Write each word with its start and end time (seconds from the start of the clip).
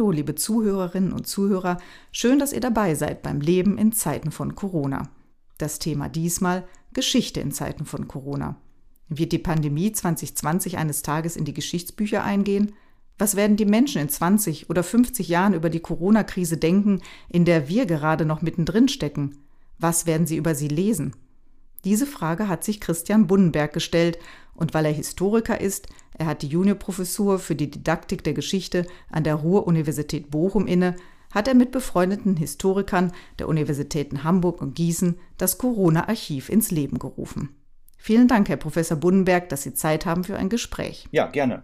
Hallo, 0.00 0.12
liebe 0.12 0.34
Zuhörerinnen 0.34 1.12
und 1.12 1.26
Zuhörer, 1.26 1.76
schön, 2.10 2.38
dass 2.38 2.54
ihr 2.54 2.60
dabei 2.60 2.94
seid 2.94 3.20
beim 3.20 3.42
Leben 3.42 3.76
in 3.76 3.92
Zeiten 3.92 4.30
von 4.30 4.54
Corona. 4.54 5.10
Das 5.58 5.78
Thema 5.78 6.08
diesmal 6.08 6.66
Geschichte 6.94 7.40
in 7.40 7.52
Zeiten 7.52 7.84
von 7.84 8.08
Corona. 8.08 8.56
Wird 9.10 9.30
die 9.30 9.38
Pandemie 9.38 9.92
2020 9.92 10.78
eines 10.78 11.02
Tages 11.02 11.36
in 11.36 11.44
die 11.44 11.52
Geschichtsbücher 11.52 12.24
eingehen? 12.24 12.72
Was 13.18 13.36
werden 13.36 13.58
die 13.58 13.66
Menschen 13.66 14.00
in 14.00 14.08
20 14.08 14.70
oder 14.70 14.82
50 14.82 15.28
Jahren 15.28 15.52
über 15.52 15.68
die 15.68 15.80
Corona-Krise 15.80 16.56
denken, 16.56 17.02
in 17.28 17.44
der 17.44 17.68
wir 17.68 17.84
gerade 17.84 18.24
noch 18.24 18.40
mittendrin 18.40 18.88
stecken? 18.88 19.36
Was 19.78 20.06
werden 20.06 20.26
sie 20.26 20.38
über 20.38 20.54
sie 20.54 20.68
lesen? 20.68 21.14
Diese 21.84 22.06
Frage 22.06 22.48
hat 22.48 22.64
sich 22.64 22.80
Christian 22.80 23.26
Bunnenberg 23.26 23.72
gestellt 23.72 24.18
und 24.54 24.74
weil 24.74 24.84
er 24.84 24.92
Historiker 24.92 25.60
ist, 25.60 25.88
er 26.18 26.26
hat 26.26 26.42
die 26.42 26.48
Juniorprofessur 26.48 27.38
für 27.38 27.54
die 27.54 27.70
Didaktik 27.70 28.22
der 28.22 28.34
Geschichte 28.34 28.86
an 29.10 29.24
der 29.24 29.36
Ruhr-Universität 29.36 30.30
Bochum 30.30 30.66
inne, 30.66 30.96
hat 31.32 31.48
er 31.48 31.54
mit 31.54 31.70
befreundeten 31.70 32.36
Historikern 32.36 33.12
der 33.38 33.48
Universitäten 33.48 34.24
Hamburg 34.24 34.60
und 34.60 34.74
Gießen 34.74 35.18
das 35.38 35.58
Corona-Archiv 35.58 36.48
ins 36.48 36.70
Leben 36.70 36.98
gerufen. 36.98 37.56
Vielen 37.96 38.28
Dank, 38.28 38.48
Herr 38.48 38.56
Professor 38.56 38.96
Bunnenberg, 38.96 39.48
dass 39.48 39.62
Sie 39.62 39.74
Zeit 39.74 40.06
haben 40.06 40.24
für 40.24 40.36
ein 40.36 40.48
Gespräch. 40.48 41.06
Ja, 41.12 41.26
gerne. 41.26 41.62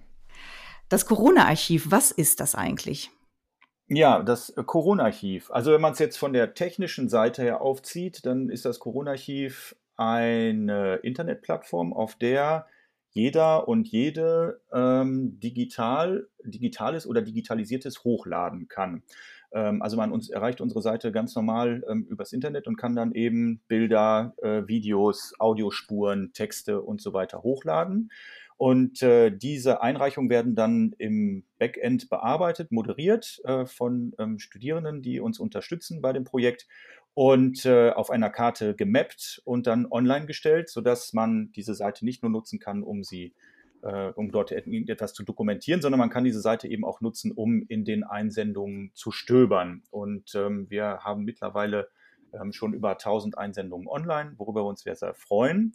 Das 0.89 1.07
Corona-Archiv, 1.07 1.91
was 1.91 2.11
ist 2.11 2.41
das 2.41 2.55
eigentlich? 2.55 3.11
Ja, 3.89 4.23
das 4.23 4.55
Corona-Archiv. 4.55 5.51
Also 5.51 5.73
wenn 5.73 5.81
man 5.81 5.93
es 5.93 5.99
jetzt 5.99 6.17
von 6.17 6.33
der 6.33 6.55
technischen 6.55 7.09
Seite 7.09 7.43
her 7.43 7.61
aufzieht, 7.61 8.25
dann 8.25 8.49
ist 8.49 8.65
das 8.65 8.79
Corona-Archiv 8.79 9.75
eine 9.97 10.97
Internetplattform, 10.97 11.93
auf 11.93 12.17
der 12.17 12.67
jeder 13.11 13.67
und 13.67 13.89
jede 13.89 14.61
ähm, 14.73 15.41
digital, 15.41 16.29
digitales 16.45 17.07
oder 17.07 17.23
digitalisiertes 17.23 18.05
hochladen 18.05 18.69
kann. 18.69 19.03
Ähm, 19.53 19.81
also 19.81 19.97
man 19.97 20.13
uns 20.13 20.29
erreicht 20.29 20.61
unsere 20.61 20.83
Seite 20.83 21.13
ganz 21.13 21.35
normal 21.35 21.83
ähm, 21.89 22.07
übers 22.11 22.35
Internet 22.35 22.67
und 22.67 22.77
kann 22.77 22.95
dann 22.95 23.13
eben 23.13 23.63
Bilder, 23.69 24.35
äh, 24.43 24.67
Videos, 24.67 25.33
Audiospuren, 25.39 26.33
Texte 26.35 26.83
und 26.83 27.01
so 27.01 27.15
weiter 27.15 27.43
hochladen. 27.43 28.11
Und 28.59 29.03
äh, 29.03 29.31
diese 29.31 29.83
Einreichungen 29.83 30.31
werden 30.31 30.55
dann 30.55 30.95
im 30.99 31.45
Backend 31.59 32.09
bearbeitet, 32.09 32.73
moderiert 32.73 33.41
äh, 33.45 33.67
von 33.67 34.15
ähm, 34.19 34.39
Studierenden, 34.39 35.03
die 35.03 35.21
uns 35.21 35.39
unterstützen 35.39 36.01
bei 36.01 36.13
dem 36.13 36.25
Projekt 36.25 36.67
und 37.17 37.65
äh, 37.65 37.93
auf 37.93 38.11
einer 38.11 38.29
Karte 38.29 38.75
gemappt 38.75 39.41
und 39.47 39.67
dann 39.67 39.87
online 39.91 40.27
gestellt, 40.27 40.69
sodass 40.69 41.15
man 41.15 41.51
diese 41.53 41.75
Seite 41.75 42.05
nicht 42.05 42.23
nur 42.23 42.31
nutzen 42.31 42.59
kann, 42.59 42.83
um 42.83 43.03
sie 43.03 43.33
äh, 43.81 44.11
um 44.11 44.31
dort 44.31 44.53
etwas 44.53 45.15
zu 45.15 45.23
dokumentieren, 45.23 45.81
sondern 45.81 45.99
man 45.99 46.11
kann 46.11 46.25
diese 46.25 46.43
Seite 46.43 46.69
eben 46.69 46.85
auch 46.85 47.01
nutzen, 47.01 47.33
um 47.33 47.65
in 47.69 47.87
den 47.87 48.05
Einsendungen 48.05 48.91
zu 48.93 49.13
stöbern. 49.13 49.83
Und 49.91 50.35
ähm, 50.35 50.69
wir 50.69 50.99
haben 51.05 51.25
mittlerweile 51.25 51.89
ähm, 52.35 52.53
schon 52.53 52.75
über 52.75 52.91
1000 52.91 53.39
Einsendungen 53.39 53.89
online, 53.89 54.35
worüber 54.37 54.63
wir 54.63 54.69
uns 54.69 54.83
sehr, 54.83 54.97
sehr 54.97 55.15
freuen. 55.15 55.73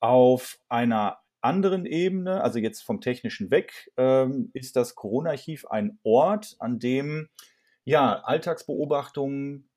Auf 0.00 0.58
einer 0.68 1.18
anderen 1.40 1.86
Ebene, 1.86 2.42
also 2.42 2.58
jetzt 2.58 2.80
vom 2.80 3.00
technischen 3.00 3.52
weg, 3.52 3.92
ähm, 3.96 4.50
ist 4.54 4.74
das 4.74 4.96
Corona-Archiv 4.96 5.66
ein 5.66 6.00
Ort, 6.02 6.56
an 6.58 6.80
dem 6.80 7.28
ja, 7.84 8.20
Alltagsbeobachtungen, 8.24 9.69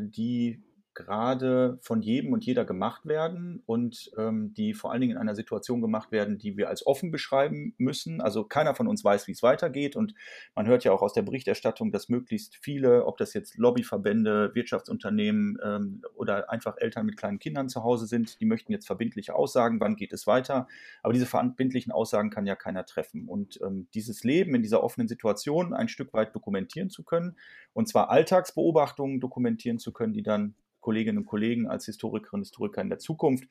die 0.00 0.60
gerade 0.98 1.78
von 1.80 2.02
jedem 2.02 2.32
und 2.32 2.44
jeder 2.44 2.64
gemacht 2.64 3.06
werden 3.06 3.62
und 3.66 4.10
ähm, 4.18 4.52
die 4.54 4.74
vor 4.74 4.90
allen 4.90 5.00
Dingen 5.00 5.12
in 5.12 5.18
einer 5.18 5.36
Situation 5.36 5.80
gemacht 5.80 6.10
werden, 6.10 6.38
die 6.38 6.56
wir 6.56 6.68
als 6.68 6.84
offen 6.84 7.12
beschreiben 7.12 7.72
müssen. 7.78 8.20
Also 8.20 8.42
keiner 8.42 8.74
von 8.74 8.88
uns 8.88 9.04
weiß, 9.04 9.28
wie 9.28 9.32
es 9.32 9.42
weitergeht 9.44 9.94
und 9.94 10.14
man 10.56 10.66
hört 10.66 10.82
ja 10.82 10.90
auch 10.90 11.00
aus 11.00 11.12
der 11.12 11.22
Berichterstattung, 11.22 11.92
dass 11.92 12.08
möglichst 12.08 12.56
viele, 12.56 13.06
ob 13.06 13.16
das 13.16 13.32
jetzt 13.32 13.58
Lobbyverbände, 13.58 14.50
Wirtschaftsunternehmen 14.54 15.58
ähm, 15.62 16.02
oder 16.16 16.50
einfach 16.50 16.76
Eltern 16.78 17.06
mit 17.06 17.16
kleinen 17.16 17.38
Kindern 17.38 17.68
zu 17.68 17.84
Hause 17.84 18.06
sind, 18.06 18.40
die 18.40 18.46
möchten 18.46 18.72
jetzt 18.72 18.88
verbindliche 18.88 19.36
Aussagen, 19.36 19.78
wann 19.78 19.94
geht 19.94 20.12
es 20.12 20.26
weiter. 20.26 20.66
Aber 21.04 21.12
diese 21.12 21.26
verbindlichen 21.26 21.92
Aussagen 21.92 22.30
kann 22.30 22.44
ja 22.44 22.56
keiner 22.56 22.84
treffen. 22.84 23.28
Und 23.28 23.60
ähm, 23.62 23.86
dieses 23.94 24.24
Leben 24.24 24.56
in 24.56 24.62
dieser 24.62 24.82
offenen 24.82 25.06
Situation 25.06 25.72
ein 25.74 25.88
Stück 25.88 26.12
weit 26.12 26.34
dokumentieren 26.34 26.90
zu 26.90 27.04
können 27.04 27.36
und 27.78 27.86
zwar 27.88 28.10
Alltagsbeobachtungen 28.10 29.20
dokumentieren 29.20 29.78
zu 29.78 29.92
können, 29.92 30.12
die 30.12 30.24
dann 30.24 30.56
Kolleginnen 30.80 31.18
und 31.18 31.26
Kollegen 31.26 31.66
als 31.68 31.86
Historikerinnen 31.86 32.40
und 32.40 32.46
Historiker 32.46 32.80
in 32.80 32.88
der 32.88 32.98
Zukunft 32.98 33.48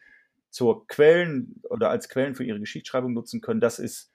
zur 0.50 0.88
Quellen 0.88 1.62
oder 1.70 1.90
als 1.90 2.10
Quellen 2.10 2.36
für 2.36 2.44
ihre 2.44 2.60
Geschichtsschreibung 2.60 3.14
nutzen 3.14 3.42
können, 3.42 3.60
das 3.60 3.80
ist 3.80 4.12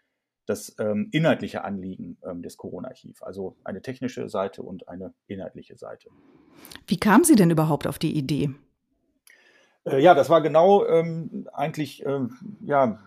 das 0.46 0.74
ähm, 0.78 1.08
inhaltliche 1.12 1.62
Anliegen 1.64 2.18
ähm, 2.28 2.42
des 2.42 2.56
Corona-Archiv. 2.56 3.22
Also 3.22 3.56
eine 3.64 3.80
technische 3.80 4.28
Seite 4.28 4.62
und 4.62 4.88
eine 4.88 5.14
inhaltliche 5.28 5.76
Seite. 5.76 6.08
Wie 6.86 6.98
kam 6.98 7.24
Sie 7.24 7.36
denn 7.36 7.50
überhaupt 7.50 7.86
auf 7.86 7.98
die 7.98 8.16
Idee? 8.16 8.50
Äh, 9.84 10.02
ja, 10.02 10.14
das 10.14 10.30
war 10.30 10.42
genau 10.42 10.84
ähm, 10.86 11.48
eigentlich 11.52 12.04
ähm, 12.04 12.58
ja, 12.64 12.98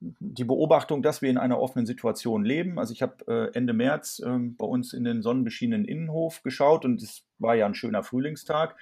die 0.00 0.44
Beobachtung, 0.44 1.02
dass 1.02 1.22
wir 1.22 1.30
in 1.30 1.38
einer 1.38 1.58
offenen 1.58 1.86
Situation 1.86 2.44
leben. 2.44 2.78
Also 2.78 2.92
ich 2.92 3.02
habe 3.02 3.24
äh, 3.26 3.56
Ende 3.56 3.72
März 3.72 4.20
äh, 4.20 4.38
bei 4.38 4.66
uns 4.66 4.92
in 4.92 5.04
den 5.04 5.22
sonnenbeschienenen 5.22 5.86
Innenhof 5.86 6.42
geschaut 6.42 6.84
und 6.84 7.02
es 7.02 7.24
war 7.38 7.54
ja 7.54 7.66
ein 7.66 7.74
schöner 7.74 8.02
Frühlingstag. 8.02 8.76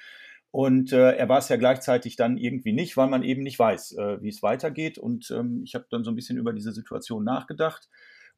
Und 0.53 0.93
äh, 0.93 1.13
er 1.13 1.31
war 1.31 1.39
es 1.39 1.49
ja 1.49 1.57
gleichzeitig 1.57 2.17
dann 2.17 2.37
irgendwie 2.37 2.73
nicht, 2.73 2.99
weil 2.99 3.09
man 3.09 3.23
eben 3.23 3.43
nicht 3.43 3.59
weiß, 3.59 3.93
äh, 3.93 4.23
wie 4.23 4.29
es 4.29 4.43
weitergeht. 4.43 4.99
Und 4.99 5.31
ähm, 5.31 5.63
ich 5.65 5.75
habe 5.75 5.87
dann 5.91 6.05
so 6.05 6.11
ein 6.11 6.15
bisschen 6.15 6.37
über 6.37 6.53
diese 6.53 6.73
Situation 6.73 7.25
nachgedacht 7.25 7.89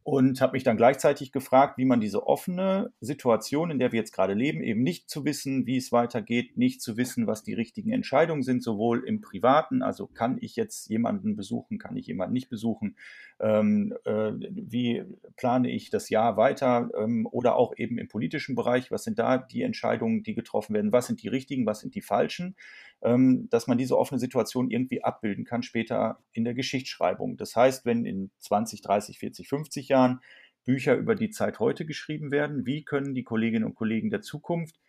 und 0.04 0.42
habe 0.42 0.53
mich 0.53 0.65
dann 0.65 0.76
gleichzeitig 0.76 1.32
gefragt, 1.32 1.78
wie 1.78 1.87
man 1.87 1.98
diese 1.98 2.26
offene 2.26 2.92
Situation, 3.00 3.70
in 3.70 3.78
der 3.78 3.91
wir 3.91 3.98
jetzt 3.98 4.12
gerade 4.12 4.34
leben, 4.34 4.62
eben 4.62 4.82
nicht 4.82 5.09
zu 5.09 5.25
wissen, 5.25 5.66
wie 5.66 5.78
es 5.78 5.92
weitergeht, 5.92 6.59
nicht 6.59 6.82
zu 6.82 6.98
wissen, 6.98 7.26
was 7.26 7.42
die 7.42 7.54
richtigen 7.54 7.91
Entscheidungen 7.91 8.42
sind, 8.42 8.62
sowohl 8.62 9.03
im 9.06 9.22
privaten, 9.22 9.81
also 9.82 10.06
kann 10.06 10.37
ich 10.42 10.56
jetzt 10.56 10.91
jemanden 10.91 11.37
besuchen, 11.37 11.78
kann 11.78 11.97
ich 11.97 12.06
jemanden 12.06 12.34
nicht 12.34 12.50
besuchen, 12.50 12.97
ähm, 13.41 13.94
äh, 14.04 14.32
wie 14.50 15.04
plane 15.37 15.70
ich 15.70 15.88
das 15.88 16.10
Jahr 16.10 16.36
weiter 16.36 16.91
ähm, 16.98 17.26
oder 17.31 17.56
auch 17.56 17.72
eben 17.78 17.97
im 17.97 18.09
politischen 18.09 18.54
Bereich, 18.54 18.91
was 18.91 19.04
sind 19.04 19.19
da 19.19 19.38
die 19.38 19.62
Entscheidungen, 19.62 20.22
die 20.22 20.34
getroffen 20.34 20.75
werden, 20.75 20.92
was 20.92 21.06
sind 21.06 21.22
die 21.22 21.28
richtigen, 21.28 21.65
was 21.65 21.81
sind 21.81 21.94
die 21.94 22.03
falschen, 22.03 22.56
dass 23.04 23.66
man 23.66 23.76
diese 23.76 23.98
offene 23.98 24.19
Situation 24.19 24.70
irgendwie 24.70 25.04
abbilden 25.04 25.44
kann 25.44 25.62
später 25.62 26.19
in 26.32 26.44
der 26.44 26.54
Geschichtsschreibung. 26.54 27.37
Das 27.37 27.54
heißt, 27.54 27.84
wenn 27.84 28.06
in 28.06 28.31
20, 28.38 28.81
30, 28.81 29.19
40, 29.19 29.48
50 29.48 29.88
Jahren 29.88 30.20
Bücher 30.65 30.97
über 30.97 31.15
die 31.15 31.28
Zeit 31.28 31.60
heute 31.60 31.84
geschrieben 31.84 32.31
werden, 32.31 32.65
wie 32.65 32.82
können 32.82 33.15
die 33.15 33.25
Kolleginnen 33.25 33.66
und 33.66 33.75
Kollegen 33.75 34.09
der 34.09 34.22
Zukunft 34.22 34.81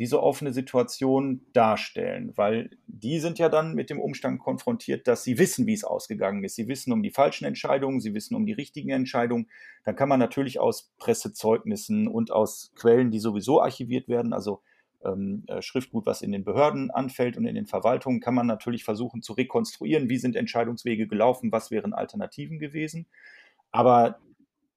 diese 0.00 0.22
offene 0.22 0.54
Situation 0.54 1.42
darstellen, 1.52 2.32
weil 2.36 2.70
die 2.86 3.20
sind 3.20 3.38
ja 3.38 3.50
dann 3.50 3.74
mit 3.74 3.90
dem 3.90 4.00
Umstand 4.00 4.40
konfrontiert, 4.40 5.06
dass 5.06 5.24
sie 5.24 5.38
wissen, 5.38 5.66
wie 5.66 5.74
es 5.74 5.84
ausgegangen 5.84 6.42
ist. 6.42 6.54
Sie 6.54 6.68
wissen 6.68 6.90
um 6.94 7.02
die 7.02 7.10
falschen 7.10 7.44
Entscheidungen, 7.44 8.00
sie 8.00 8.14
wissen 8.14 8.34
um 8.34 8.46
die 8.46 8.54
richtigen 8.54 8.88
Entscheidungen. 8.88 9.50
Dann 9.84 9.96
kann 9.96 10.08
man 10.08 10.18
natürlich 10.18 10.58
aus 10.58 10.90
Pressezeugnissen 10.96 12.08
und 12.08 12.30
aus 12.30 12.72
Quellen, 12.76 13.10
die 13.10 13.18
sowieso 13.18 13.60
archiviert 13.60 14.08
werden, 14.08 14.32
also 14.32 14.62
ähm, 15.04 15.44
äh, 15.46 15.62
Schriftgut, 15.62 16.06
was 16.06 16.22
in 16.22 16.32
den 16.32 16.44
Behörden 16.44 16.90
anfällt 16.90 17.36
und 17.36 17.46
in 17.46 17.54
den 17.54 17.66
Verwaltungen, 17.66 18.20
kann 18.20 18.34
man 18.34 18.46
natürlich 18.46 18.84
versuchen 18.84 19.22
zu 19.22 19.32
rekonstruieren, 19.32 20.08
wie 20.08 20.18
sind 20.18 20.36
Entscheidungswege 20.36 21.06
gelaufen, 21.06 21.52
was 21.52 21.70
wären 21.70 21.92
Alternativen 21.92 22.58
gewesen. 22.58 23.06
Aber 23.70 24.18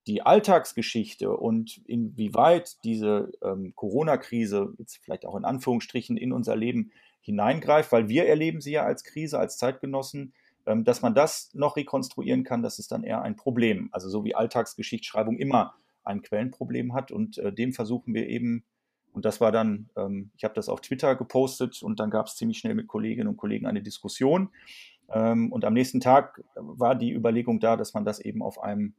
die 0.07 0.21
Alltagsgeschichte 0.21 1.35
und 1.35 1.81
inwieweit 1.85 2.83
diese 2.83 3.31
ähm, 3.41 3.73
Corona-Krise 3.75 4.73
jetzt 4.77 4.97
vielleicht 4.97 5.25
auch 5.25 5.35
in 5.35 5.45
Anführungsstrichen 5.45 6.17
in 6.17 6.33
unser 6.33 6.55
Leben 6.55 6.91
hineingreift, 7.21 7.91
weil 7.91 8.09
wir 8.09 8.27
erleben 8.27 8.59
sie 8.59 8.73
ja 8.73 8.83
als 8.83 9.03
Krise, 9.05 9.39
als 9.39 9.57
Zeitgenossen, 9.57 10.33
ähm, 10.65 10.83
dass 10.83 11.01
man 11.01 11.15
das 11.15 11.53
noch 11.53 11.77
rekonstruieren 11.77 12.43
kann, 12.43 12.63
das 12.63 12.79
ist 12.79 12.91
dann 12.91 13.03
eher 13.03 13.21
ein 13.21 13.37
Problem. 13.37 13.89
Also 13.91 14.09
so 14.09 14.25
wie 14.25 14.35
Alltagsgeschichtsschreibung 14.35 15.37
immer 15.37 15.75
ein 16.03 16.21
Quellenproblem 16.21 16.93
hat 16.93 17.11
und 17.11 17.37
äh, 17.37 17.53
dem 17.53 17.73
versuchen 17.73 18.13
wir 18.13 18.27
eben, 18.27 18.65
und 19.13 19.25
das 19.25 19.39
war 19.39 19.51
dann, 19.51 19.89
ähm, 19.95 20.31
ich 20.35 20.43
habe 20.43 20.53
das 20.53 20.69
auf 20.69 20.81
Twitter 20.81 21.15
gepostet 21.15 21.81
und 21.81 21.99
dann 21.99 22.09
gab 22.09 22.27
es 22.27 22.35
ziemlich 22.35 22.57
schnell 22.57 22.75
mit 22.75 22.87
Kolleginnen 22.87 23.29
und 23.29 23.37
Kollegen 23.37 23.65
eine 23.65 23.81
Diskussion. 23.81 24.49
Ähm, 25.09 25.51
und 25.51 25.65
am 25.65 25.73
nächsten 25.73 25.99
Tag 25.99 26.43
war 26.55 26.95
die 26.95 27.11
Überlegung 27.11 27.59
da, 27.59 27.77
dass 27.77 27.93
man 27.93 28.05
das 28.05 28.19
eben 28.19 28.41
auf 28.41 28.61
einem 28.61 28.95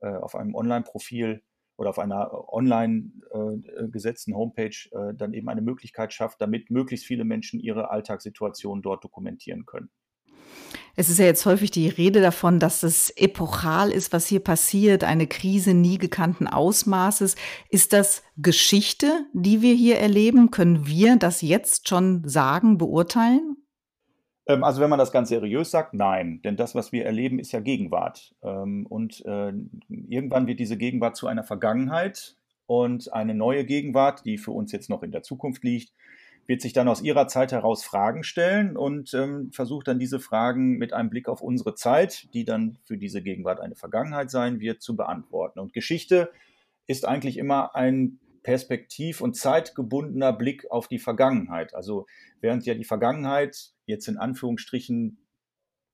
äh, 0.00 0.18
einem 0.34 0.54
Online-Profil 0.54 1.42
oder 1.76 1.90
auf 1.90 1.98
einer 1.98 2.52
online 2.52 3.12
äh, 3.32 3.88
gesetzten 3.88 4.34
Homepage 4.34 4.76
äh, 4.92 5.14
dann 5.14 5.32
eben 5.32 5.48
eine 5.48 5.62
Möglichkeit 5.62 6.12
schafft, 6.12 6.40
damit 6.40 6.70
möglichst 6.70 7.06
viele 7.06 7.24
Menschen 7.24 7.60
ihre 7.60 7.90
Alltagssituation 7.90 8.82
dort 8.82 9.04
dokumentieren 9.04 9.64
können. 9.64 9.90
Es 10.94 11.08
ist 11.08 11.18
ja 11.18 11.24
jetzt 11.24 11.46
häufig 11.46 11.70
die 11.70 11.88
Rede 11.88 12.20
davon, 12.20 12.58
dass 12.58 12.82
es 12.82 13.08
epochal 13.16 13.90
ist, 13.90 14.12
was 14.12 14.26
hier 14.26 14.40
passiert, 14.40 15.04
eine 15.04 15.26
Krise 15.26 15.72
nie 15.72 15.96
gekannten 15.96 16.46
Ausmaßes. 16.46 17.36
Ist 17.70 17.94
das 17.94 18.22
Geschichte, 18.36 19.24
die 19.32 19.62
wir 19.62 19.74
hier 19.74 19.98
erleben? 19.98 20.50
Können 20.50 20.86
wir 20.86 21.16
das 21.16 21.40
jetzt 21.40 21.88
schon 21.88 22.28
sagen, 22.28 22.76
beurteilen? 22.76 23.56
Ähm, 24.46 24.64
also 24.64 24.82
wenn 24.82 24.90
man 24.90 24.98
das 24.98 25.12
ganz 25.12 25.30
seriös 25.30 25.70
sagt, 25.70 25.94
nein, 25.94 26.42
denn 26.44 26.56
das, 26.56 26.74
was 26.74 26.92
wir 26.92 27.06
erleben, 27.06 27.38
ist 27.38 27.52
ja 27.52 27.60
Gegenwart. 27.60 28.34
Ähm, 28.42 28.86
und 28.86 29.24
äh, 29.24 29.52
irgendwann 29.88 30.46
wird 30.46 30.60
diese 30.60 30.76
Gegenwart 30.76 31.16
zu 31.16 31.26
einer 31.26 31.44
Vergangenheit. 31.44 32.36
und 32.66 33.12
eine 33.12 33.34
neue 33.34 33.64
Gegenwart, 33.64 34.24
die 34.24 34.38
für 34.38 34.52
uns 34.52 34.72
jetzt 34.72 34.88
noch 34.88 35.02
in 35.02 35.12
der 35.12 35.22
Zukunft 35.22 35.64
liegt, 35.64 35.92
wird 36.46 36.60
sich 36.60 36.72
dann 36.72 36.88
aus 36.88 37.02
ihrer 37.02 37.28
Zeit 37.28 37.52
heraus 37.52 37.84
Fragen 37.84 38.24
stellen 38.24 38.76
und 38.76 39.14
ähm, 39.14 39.50
versucht 39.52 39.88
dann 39.88 39.98
diese 39.98 40.20
Fragen 40.20 40.76
mit 40.78 40.92
einem 40.92 41.10
Blick 41.10 41.28
auf 41.28 41.40
unsere 41.40 41.74
Zeit, 41.74 42.32
die 42.34 42.44
dann 42.44 42.78
für 42.84 42.98
diese 42.98 43.22
Gegenwart 43.22 43.60
eine 43.60 43.76
Vergangenheit 43.76 44.30
sein 44.30 44.60
wird, 44.60 44.82
zu 44.82 44.96
beantworten. 44.96 45.60
Und 45.60 45.72
Geschichte 45.72 46.30
ist 46.86 47.06
eigentlich 47.06 47.38
immer 47.38 47.74
ein 47.74 48.18
perspektiv- 48.42 49.20
und 49.20 49.36
zeitgebundener 49.36 50.32
Blick 50.32 50.70
auf 50.70 50.88
die 50.88 50.98
Vergangenheit. 50.98 51.74
Also 51.74 52.06
während 52.40 52.66
ja 52.66 52.74
die 52.74 52.84
Vergangenheit 52.84 53.72
jetzt 53.86 54.08
in 54.08 54.18
Anführungsstrichen 54.18 55.18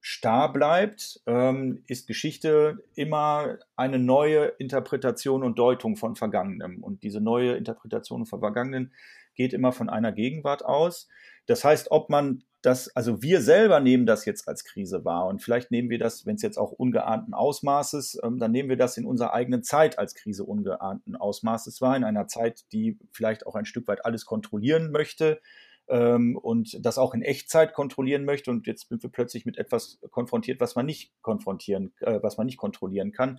starr 0.01 0.53
bleibt, 0.53 1.21
ähm, 1.27 1.83
ist 1.87 2.06
Geschichte 2.06 2.79
immer 2.94 3.59
eine 3.77 3.99
neue 3.99 4.47
Interpretation 4.59 5.43
und 5.43 5.59
Deutung 5.59 5.97
von 5.97 6.17
Vergangenem. 6.17 6.83
Und 6.83 7.03
diese 7.03 7.21
neue 7.21 7.56
Interpretation 7.56 8.25
von 8.25 8.41
Vergangenen 8.41 8.93
geht 9.38 9.55
immer 9.55 9.73
von 9.73 9.88
einer 9.88 10.12
Gegenwart 10.12 10.64
aus. 10.64 11.08
Das 11.46 11.64
heißt, 11.64 11.90
ob 11.90 12.11
man 12.11 12.43
das, 12.61 12.94
also 12.96 13.23
wir 13.23 13.40
selber 13.40 13.81
nehmen 13.81 14.05
das 14.05 14.25
jetzt 14.25 14.49
als 14.49 14.64
Krise 14.64 15.05
wahr 15.05 15.26
und 15.26 15.40
vielleicht 15.43 15.70
nehmen 15.70 15.90
wir 15.90 15.99
das, 15.99 16.26
wenn 16.26 16.35
es 16.35 16.43
jetzt 16.43 16.58
auch 16.58 16.73
ungeahnten 16.73 17.32
Ausmaßes, 17.32 18.19
ähm, 18.25 18.38
dann 18.38 18.50
nehmen 18.50 18.69
wir 18.69 18.76
das 18.76 18.96
in 18.96 19.06
unserer 19.06 19.32
eigenen 19.32 19.62
Zeit 19.62 19.99
als 19.99 20.14
Krise 20.14 20.44
ungeahnten 20.44 21.14
Ausmaßes 21.14 21.81
wahr, 21.81 21.96
in 21.96 22.05
einer 22.05 22.26
Zeit, 22.26 22.64
die 22.73 22.99
vielleicht 23.12 23.46
auch 23.46 23.55
ein 23.55 23.64
Stück 23.64 23.87
weit 23.87 24.05
alles 24.05 24.26
kontrollieren 24.26 24.90
möchte 24.90 25.41
ähm, 25.88 26.37
und 26.37 26.84
das 26.84 26.99
auch 26.99 27.14
in 27.14 27.23
Echtzeit 27.23 27.75
kontrollieren 27.75 28.25
möchte 28.25 28.50
und 28.50 28.67
jetzt 28.67 28.88
sind 28.88 29.02
wir 29.05 29.11
plötzlich 29.11 29.46
mit 29.46 29.56
etwas 29.56 30.00
konfrontiert, 30.11 30.61
was 30.61 30.75
man 30.75 30.84
nicht 30.84 31.12
konfrontieren, 31.23 31.93
äh, 32.00 32.19
was 32.23 32.38
man 32.38 32.46
nicht 32.46 32.58
kontrollieren 32.58 33.12
kann. 33.12 33.38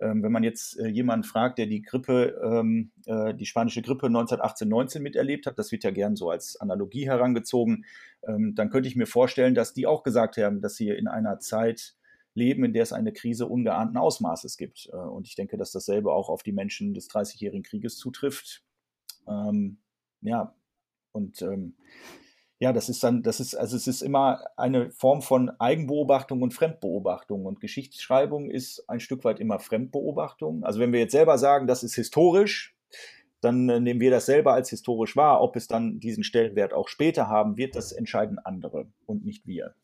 Ähm, 0.00 0.22
wenn 0.22 0.32
man 0.32 0.42
jetzt 0.42 0.78
äh, 0.78 0.88
jemanden 0.88 1.24
fragt, 1.24 1.58
der 1.58 1.66
die 1.66 1.82
Grippe, 1.82 2.40
ähm, 2.42 2.90
äh, 3.04 3.34
die 3.34 3.46
spanische 3.46 3.82
Grippe 3.82 4.06
1918, 4.06 4.68
19 4.68 5.02
miterlebt 5.02 5.46
hat, 5.46 5.58
das 5.58 5.72
wird 5.72 5.84
ja 5.84 5.90
gern 5.90 6.16
so 6.16 6.30
als 6.30 6.58
Analogie 6.58 7.06
herangezogen, 7.06 7.84
ähm, 8.26 8.54
dann 8.54 8.70
könnte 8.70 8.88
ich 8.88 8.96
mir 8.96 9.06
vorstellen, 9.06 9.54
dass 9.54 9.74
die 9.74 9.86
auch 9.86 10.02
gesagt 10.02 10.38
haben, 10.38 10.62
dass 10.62 10.76
sie 10.76 10.88
in 10.88 11.06
einer 11.06 11.38
Zeit 11.38 11.96
leben, 12.34 12.64
in 12.64 12.72
der 12.72 12.84
es 12.84 12.92
eine 12.92 13.12
Krise 13.12 13.46
ungeahnten 13.46 13.98
Ausmaßes 13.98 14.56
gibt. 14.56 14.88
Äh, 14.92 14.96
und 14.96 15.26
ich 15.26 15.34
denke, 15.34 15.58
dass 15.58 15.72
dasselbe 15.72 16.12
auch 16.12 16.30
auf 16.30 16.42
die 16.42 16.52
Menschen 16.52 16.94
des 16.94 17.08
Dreißigjährigen 17.08 17.62
Krieges 17.62 17.96
zutrifft. 17.96 18.64
Ja, 20.22 20.54
und 21.12 21.44
ja, 22.60 22.74
das 22.74 22.90
ist 22.90 23.02
dann, 23.02 23.22
das 23.22 23.40
ist, 23.40 23.54
also 23.54 23.74
es 23.74 23.86
ist 23.86 24.02
immer 24.02 24.44
eine 24.58 24.90
Form 24.90 25.22
von 25.22 25.48
Eigenbeobachtung 25.58 26.42
und 26.42 26.52
Fremdbeobachtung. 26.52 27.46
Und 27.46 27.58
Geschichtsschreibung 27.58 28.50
ist 28.50 28.84
ein 28.86 29.00
Stück 29.00 29.24
weit 29.24 29.40
immer 29.40 29.58
Fremdbeobachtung. 29.58 30.62
Also 30.62 30.78
wenn 30.78 30.92
wir 30.92 31.00
jetzt 31.00 31.12
selber 31.12 31.38
sagen, 31.38 31.66
das 31.66 31.82
ist 31.82 31.94
historisch, 31.94 32.76
dann 33.40 33.66
äh, 33.70 33.80
nehmen 33.80 34.00
wir 34.00 34.10
das 34.10 34.26
selber 34.26 34.52
als 34.52 34.68
historisch 34.68 35.16
wahr. 35.16 35.40
Ob 35.40 35.56
es 35.56 35.68
dann 35.68 36.00
diesen 36.00 36.22
Stellenwert 36.22 36.74
auch 36.74 36.88
später 36.88 37.28
haben 37.28 37.56
wird, 37.56 37.74
das 37.76 37.92
entscheiden 37.92 38.38
andere 38.38 38.86
und 39.06 39.24
nicht 39.24 39.46
wir. 39.46 39.74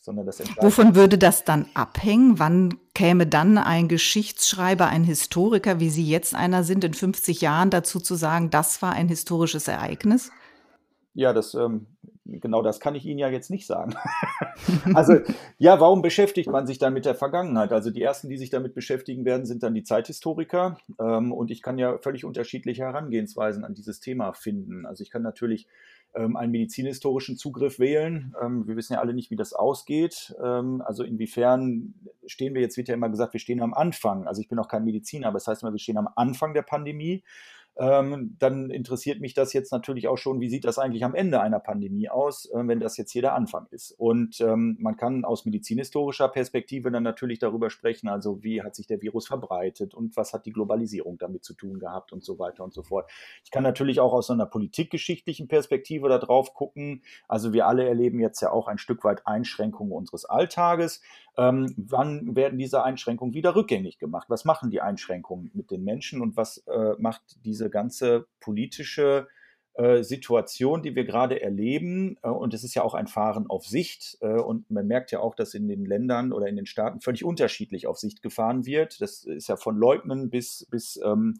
Sondern 0.00 0.24
das 0.24 0.40
Wovon 0.62 0.94
würde 0.94 1.18
das 1.18 1.44
dann 1.44 1.66
abhängen? 1.74 2.38
Wann 2.38 2.78
käme 2.94 3.26
dann 3.26 3.58
ein 3.58 3.88
Geschichtsschreiber, 3.88 4.86
ein 4.86 5.02
Historiker, 5.02 5.80
wie 5.80 5.90
Sie 5.90 6.08
jetzt 6.08 6.36
einer 6.36 6.62
sind, 6.62 6.84
in 6.84 6.94
50 6.94 7.40
Jahren 7.40 7.70
dazu 7.70 7.98
zu 7.98 8.14
sagen, 8.14 8.50
das 8.50 8.82
war 8.82 8.92
ein 8.92 9.08
historisches 9.08 9.66
Ereignis? 9.66 10.30
Ja, 11.12 11.32
das, 11.32 11.54
ähm, 11.54 11.86
genau 12.24 12.62
das 12.62 12.80
kann 12.80 12.94
ich 12.94 13.06
Ihnen 13.06 13.18
ja 13.18 13.28
jetzt 13.28 13.50
nicht 13.50 13.66
sagen. 13.66 13.94
also, 14.94 15.18
ja, 15.58 15.80
warum 15.80 16.02
beschäftigt 16.02 16.50
man 16.50 16.66
sich 16.66 16.78
dann 16.78 16.92
mit 16.92 17.04
der 17.04 17.14
Vergangenheit? 17.14 17.72
Also, 17.72 17.90
die 17.90 18.02
ersten, 18.02 18.28
die 18.28 18.36
sich 18.36 18.50
damit 18.50 18.74
beschäftigen 18.74 19.24
werden, 19.24 19.46
sind 19.46 19.62
dann 19.62 19.74
die 19.74 19.82
Zeithistoriker. 19.82 20.78
Ähm, 21.00 21.32
und 21.32 21.50
ich 21.50 21.62
kann 21.62 21.78
ja 21.78 21.98
völlig 21.98 22.24
unterschiedliche 22.24 22.82
Herangehensweisen 22.82 23.64
an 23.64 23.74
dieses 23.74 24.00
Thema 24.00 24.32
finden. 24.32 24.86
Also, 24.86 25.02
ich 25.02 25.10
kann 25.10 25.22
natürlich 25.22 25.66
ähm, 26.14 26.36
einen 26.36 26.52
medizinhistorischen 26.52 27.36
Zugriff 27.36 27.78
wählen. 27.78 28.34
Ähm, 28.42 28.66
wir 28.66 28.76
wissen 28.76 28.94
ja 28.94 29.00
alle 29.00 29.14
nicht, 29.14 29.30
wie 29.30 29.36
das 29.36 29.52
ausgeht. 29.52 30.34
Ähm, 30.42 30.82
also, 30.82 31.02
inwiefern 31.02 31.94
stehen 32.26 32.54
wir 32.54 32.60
jetzt, 32.60 32.76
wird 32.76 32.88
ja 32.88 32.94
immer 32.94 33.10
gesagt, 33.10 33.32
wir 33.32 33.40
stehen 33.40 33.62
am 33.62 33.74
Anfang. 33.74 34.26
Also, 34.26 34.40
ich 34.40 34.48
bin 34.48 34.58
auch 34.58 34.68
kein 34.68 34.84
Mediziner, 34.84 35.28
aber 35.28 35.38
es 35.38 35.44
das 35.44 35.52
heißt 35.52 35.62
immer, 35.62 35.72
wir 35.72 35.78
stehen 35.78 35.98
am 35.98 36.08
Anfang 36.16 36.54
der 36.54 36.62
Pandemie 36.62 37.22
ähm, 37.76 38.36
dann 38.38 38.70
interessiert 38.70 39.20
mich 39.20 39.34
das 39.34 39.52
jetzt 39.52 39.72
natürlich 39.72 40.08
auch 40.08 40.18
schon, 40.18 40.40
wie 40.40 40.48
sieht 40.48 40.64
das 40.64 40.78
eigentlich 40.78 41.04
am 41.04 41.14
Ende 41.14 41.40
einer 41.40 41.60
Pandemie 41.60 42.08
aus, 42.08 42.46
äh, 42.46 42.66
wenn 42.66 42.80
das 42.80 42.96
jetzt 42.96 43.12
hier 43.12 43.22
der 43.22 43.34
Anfang 43.34 43.66
ist. 43.70 43.92
Und 43.92 44.40
ähm, 44.40 44.76
man 44.80 44.96
kann 44.96 45.24
aus 45.24 45.44
medizinhistorischer 45.44 46.28
Perspektive 46.28 46.90
dann 46.90 47.02
natürlich 47.02 47.38
darüber 47.38 47.70
sprechen, 47.70 48.08
also 48.08 48.42
wie 48.42 48.62
hat 48.62 48.74
sich 48.74 48.86
der 48.86 49.00
Virus 49.00 49.28
verbreitet 49.28 49.94
und 49.94 50.16
was 50.16 50.32
hat 50.32 50.46
die 50.46 50.52
Globalisierung 50.52 51.18
damit 51.18 51.44
zu 51.44 51.54
tun 51.54 51.78
gehabt 51.78 52.12
und 52.12 52.24
so 52.24 52.38
weiter 52.38 52.64
und 52.64 52.74
so 52.74 52.82
fort. 52.82 53.10
Ich 53.44 53.50
kann 53.50 53.62
natürlich 53.62 54.00
auch 54.00 54.12
aus 54.12 54.30
einer 54.30 54.46
politikgeschichtlichen 54.46 55.48
Perspektive 55.48 56.08
da 56.08 56.18
drauf 56.18 56.54
gucken. 56.54 57.02
Also 57.28 57.52
wir 57.52 57.66
alle 57.66 57.86
erleben 57.86 58.20
jetzt 58.20 58.40
ja 58.40 58.50
auch 58.50 58.68
ein 58.68 58.78
Stück 58.78 59.04
weit 59.04 59.26
Einschränkungen 59.26 59.92
unseres 59.92 60.24
Alltages. 60.24 61.00
Ähm, 61.36 61.74
wann 61.76 62.34
werden 62.36 62.58
diese 62.58 62.82
Einschränkungen 62.82 63.34
wieder 63.34 63.54
rückgängig 63.54 63.98
gemacht? 63.98 64.28
Was 64.28 64.44
machen 64.44 64.70
die 64.70 64.80
Einschränkungen 64.80 65.50
mit 65.54 65.70
den 65.70 65.84
Menschen 65.84 66.20
und 66.20 66.36
was 66.36 66.58
äh, 66.66 66.94
macht 66.98 67.22
diese 67.44 67.70
ganze 67.70 68.26
politische 68.40 69.28
Situation, 70.02 70.82
die 70.82 70.94
wir 70.94 71.04
gerade 71.04 71.40
erleben. 71.40 72.18
Äh, 72.22 72.28
und 72.28 72.54
es 72.54 72.64
ist 72.64 72.74
ja 72.74 72.82
auch 72.82 72.94
ein 72.94 73.06
Fahren 73.06 73.46
auf 73.48 73.66
Sicht. 73.66 74.18
Äh, 74.20 74.40
und 74.40 74.70
man 74.70 74.86
merkt 74.86 75.10
ja 75.12 75.20
auch, 75.20 75.34
dass 75.34 75.54
in 75.54 75.68
den 75.68 75.84
Ländern 75.84 76.32
oder 76.32 76.48
in 76.48 76.56
den 76.56 76.66
Staaten 76.66 77.00
völlig 77.00 77.24
unterschiedlich 77.24 77.86
auf 77.86 77.98
Sicht 77.98 78.22
gefahren 78.22 78.66
wird. 78.66 79.00
Das 79.00 79.24
ist 79.24 79.48
ja 79.48 79.56
von 79.56 79.76
Leugnen 79.76 80.28
bis, 80.28 80.66
bis, 80.70 81.00
ähm, 81.04 81.38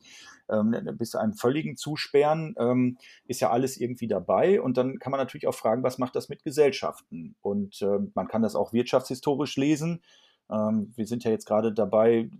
ähm, 0.48 0.74
bis 0.96 1.14
einem 1.14 1.34
völligen 1.34 1.76
Zusperren, 1.76 2.54
ähm, 2.58 2.98
ist 3.26 3.40
ja 3.40 3.50
alles 3.50 3.78
irgendwie 3.78 4.08
dabei. 4.08 4.60
Und 4.60 4.76
dann 4.76 4.98
kann 4.98 5.10
man 5.10 5.20
natürlich 5.20 5.46
auch 5.46 5.54
fragen, 5.54 5.82
was 5.82 5.98
macht 5.98 6.16
das 6.16 6.28
mit 6.28 6.44
Gesellschaften? 6.44 7.34
Und 7.42 7.82
ähm, 7.82 8.12
man 8.14 8.28
kann 8.28 8.42
das 8.42 8.54
auch 8.54 8.72
wirtschaftshistorisch 8.72 9.56
lesen. 9.56 10.02
Ähm, 10.50 10.92
wir 10.96 11.06
sind 11.06 11.24
ja 11.24 11.30
jetzt 11.30 11.46
gerade 11.46 11.72
dabei, 11.72 12.30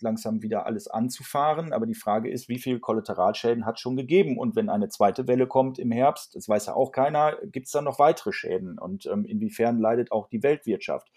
langsam 0.00 0.42
wieder 0.42 0.66
alles 0.66 0.88
anzufahren. 0.88 1.72
Aber 1.72 1.86
die 1.86 1.94
Frage 1.94 2.30
ist, 2.30 2.48
wie 2.48 2.58
viele 2.58 2.80
Kollateralschäden 2.80 3.66
hat 3.66 3.76
es 3.76 3.80
schon 3.80 3.96
gegeben? 3.96 4.38
Und 4.38 4.56
wenn 4.56 4.68
eine 4.68 4.88
zweite 4.88 5.28
Welle 5.28 5.46
kommt 5.46 5.78
im 5.78 5.92
Herbst, 5.92 6.34
das 6.34 6.48
weiß 6.48 6.66
ja 6.66 6.74
auch 6.74 6.92
keiner, 6.92 7.36
gibt 7.44 7.66
es 7.66 7.72
dann 7.72 7.84
noch 7.84 7.98
weitere 7.98 8.32
Schäden? 8.32 8.78
Und 8.78 9.06
ähm, 9.06 9.24
inwiefern 9.24 9.78
leidet 9.78 10.12
auch 10.12 10.28
die 10.28 10.42
Weltwirtschaft? 10.42 11.08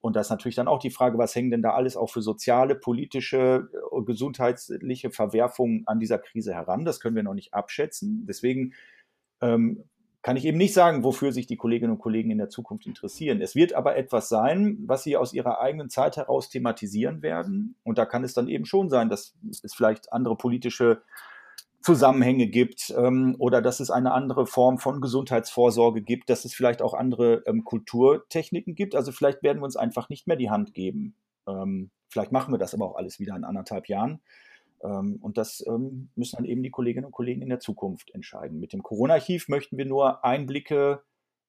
Und 0.00 0.16
da 0.16 0.20
ist 0.20 0.28
natürlich 0.28 0.56
dann 0.56 0.68
auch 0.68 0.80
die 0.80 0.90
Frage, 0.90 1.16
was 1.16 1.34
hängen 1.34 1.50
denn 1.50 1.62
da 1.62 1.72
alles 1.72 1.96
auch 1.96 2.10
für 2.10 2.20
soziale, 2.20 2.74
politische, 2.74 3.70
äh, 3.72 4.02
gesundheitliche 4.02 5.10
Verwerfungen 5.10 5.84
an 5.86 5.98
dieser 5.98 6.18
Krise 6.18 6.52
heran? 6.52 6.84
Das 6.84 7.00
können 7.00 7.16
wir 7.16 7.22
noch 7.22 7.32
nicht 7.32 7.54
abschätzen. 7.54 8.26
Deswegen 8.28 8.74
ähm, 9.40 9.84
kann 10.24 10.38
ich 10.38 10.46
eben 10.46 10.56
nicht 10.56 10.72
sagen, 10.72 11.04
wofür 11.04 11.32
sich 11.32 11.46
die 11.46 11.58
Kolleginnen 11.58 11.92
und 11.92 11.98
Kollegen 11.98 12.30
in 12.30 12.38
der 12.38 12.48
Zukunft 12.48 12.86
interessieren. 12.86 13.42
Es 13.42 13.54
wird 13.54 13.74
aber 13.74 13.94
etwas 13.96 14.30
sein, 14.30 14.78
was 14.86 15.02
sie 15.02 15.18
aus 15.18 15.34
ihrer 15.34 15.60
eigenen 15.60 15.90
Zeit 15.90 16.16
heraus 16.16 16.48
thematisieren 16.48 17.20
werden. 17.20 17.76
Und 17.84 17.98
da 17.98 18.06
kann 18.06 18.24
es 18.24 18.32
dann 18.32 18.48
eben 18.48 18.64
schon 18.64 18.88
sein, 18.88 19.10
dass 19.10 19.34
es 19.62 19.74
vielleicht 19.74 20.14
andere 20.14 20.34
politische 20.34 21.02
Zusammenhänge 21.82 22.46
gibt 22.46 22.94
ähm, 22.96 23.36
oder 23.38 23.60
dass 23.60 23.80
es 23.80 23.90
eine 23.90 24.12
andere 24.12 24.46
Form 24.46 24.78
von 24.78 25.02
Gesundheitsvorsorge 25.02 26.00
gibt, 26.00 26.30
dass 26.30 26.46
es 26.46 26.54
vielleicht 26.54 26.80
auch 26.80 26.94
andere 26.94 27.42
ähm, 27.44 27.62
Kulturtechniken 27.62 28.74
gibt. 28.74 28.94
Also 28.94 29.12
vielleicht 29.12 29.42
werden 29.42 29.58
wir 29.58 29.66
uns 29.66 29.76
einfach 29.76 30.08
nicht 30.08 30.26
mehr 30.26 30.36
die 30.36 30.48
Hand 30.48 30.72
geben. 30.72 31.16
Ähm, 31.46 31.90
vielleicht 32.08 32.32
machen 32.32 32.54
wir 32.54 32.58
das 32.58 32.72
aber 32.72 32.86
auch 32.86 32.96
alles 32.96 33.20
wieder 33.20 33.36
in 33.36 33.44
anderthalb 33.44 33.90
Jahren. 33.90 34.22
Ähm, 34.84 35.18
und 35.20 35.38
das 35.38 35.64
ähm, 35.66 36.10
müssen 36.14 36.36
dann 36.36 36.44
eben 36.44 36.62
die 36.62 36.70
Kolleginnen 36.70 37.06
und 37.06 37.12
Kollegen 37.12 37.42
in 37.42 37.48
der 37.48 37.60
Zukunft 37.60 38.14
entscheiden. 38.14 38.60
Mit 38.60 38.72
dem 38.72 38.82
Corona-Archiv 38.82 39.48
möchten 39.48 39.78
wir 39.78 39.86
nur 39.86 40.24
Einblicke 40.24 41.02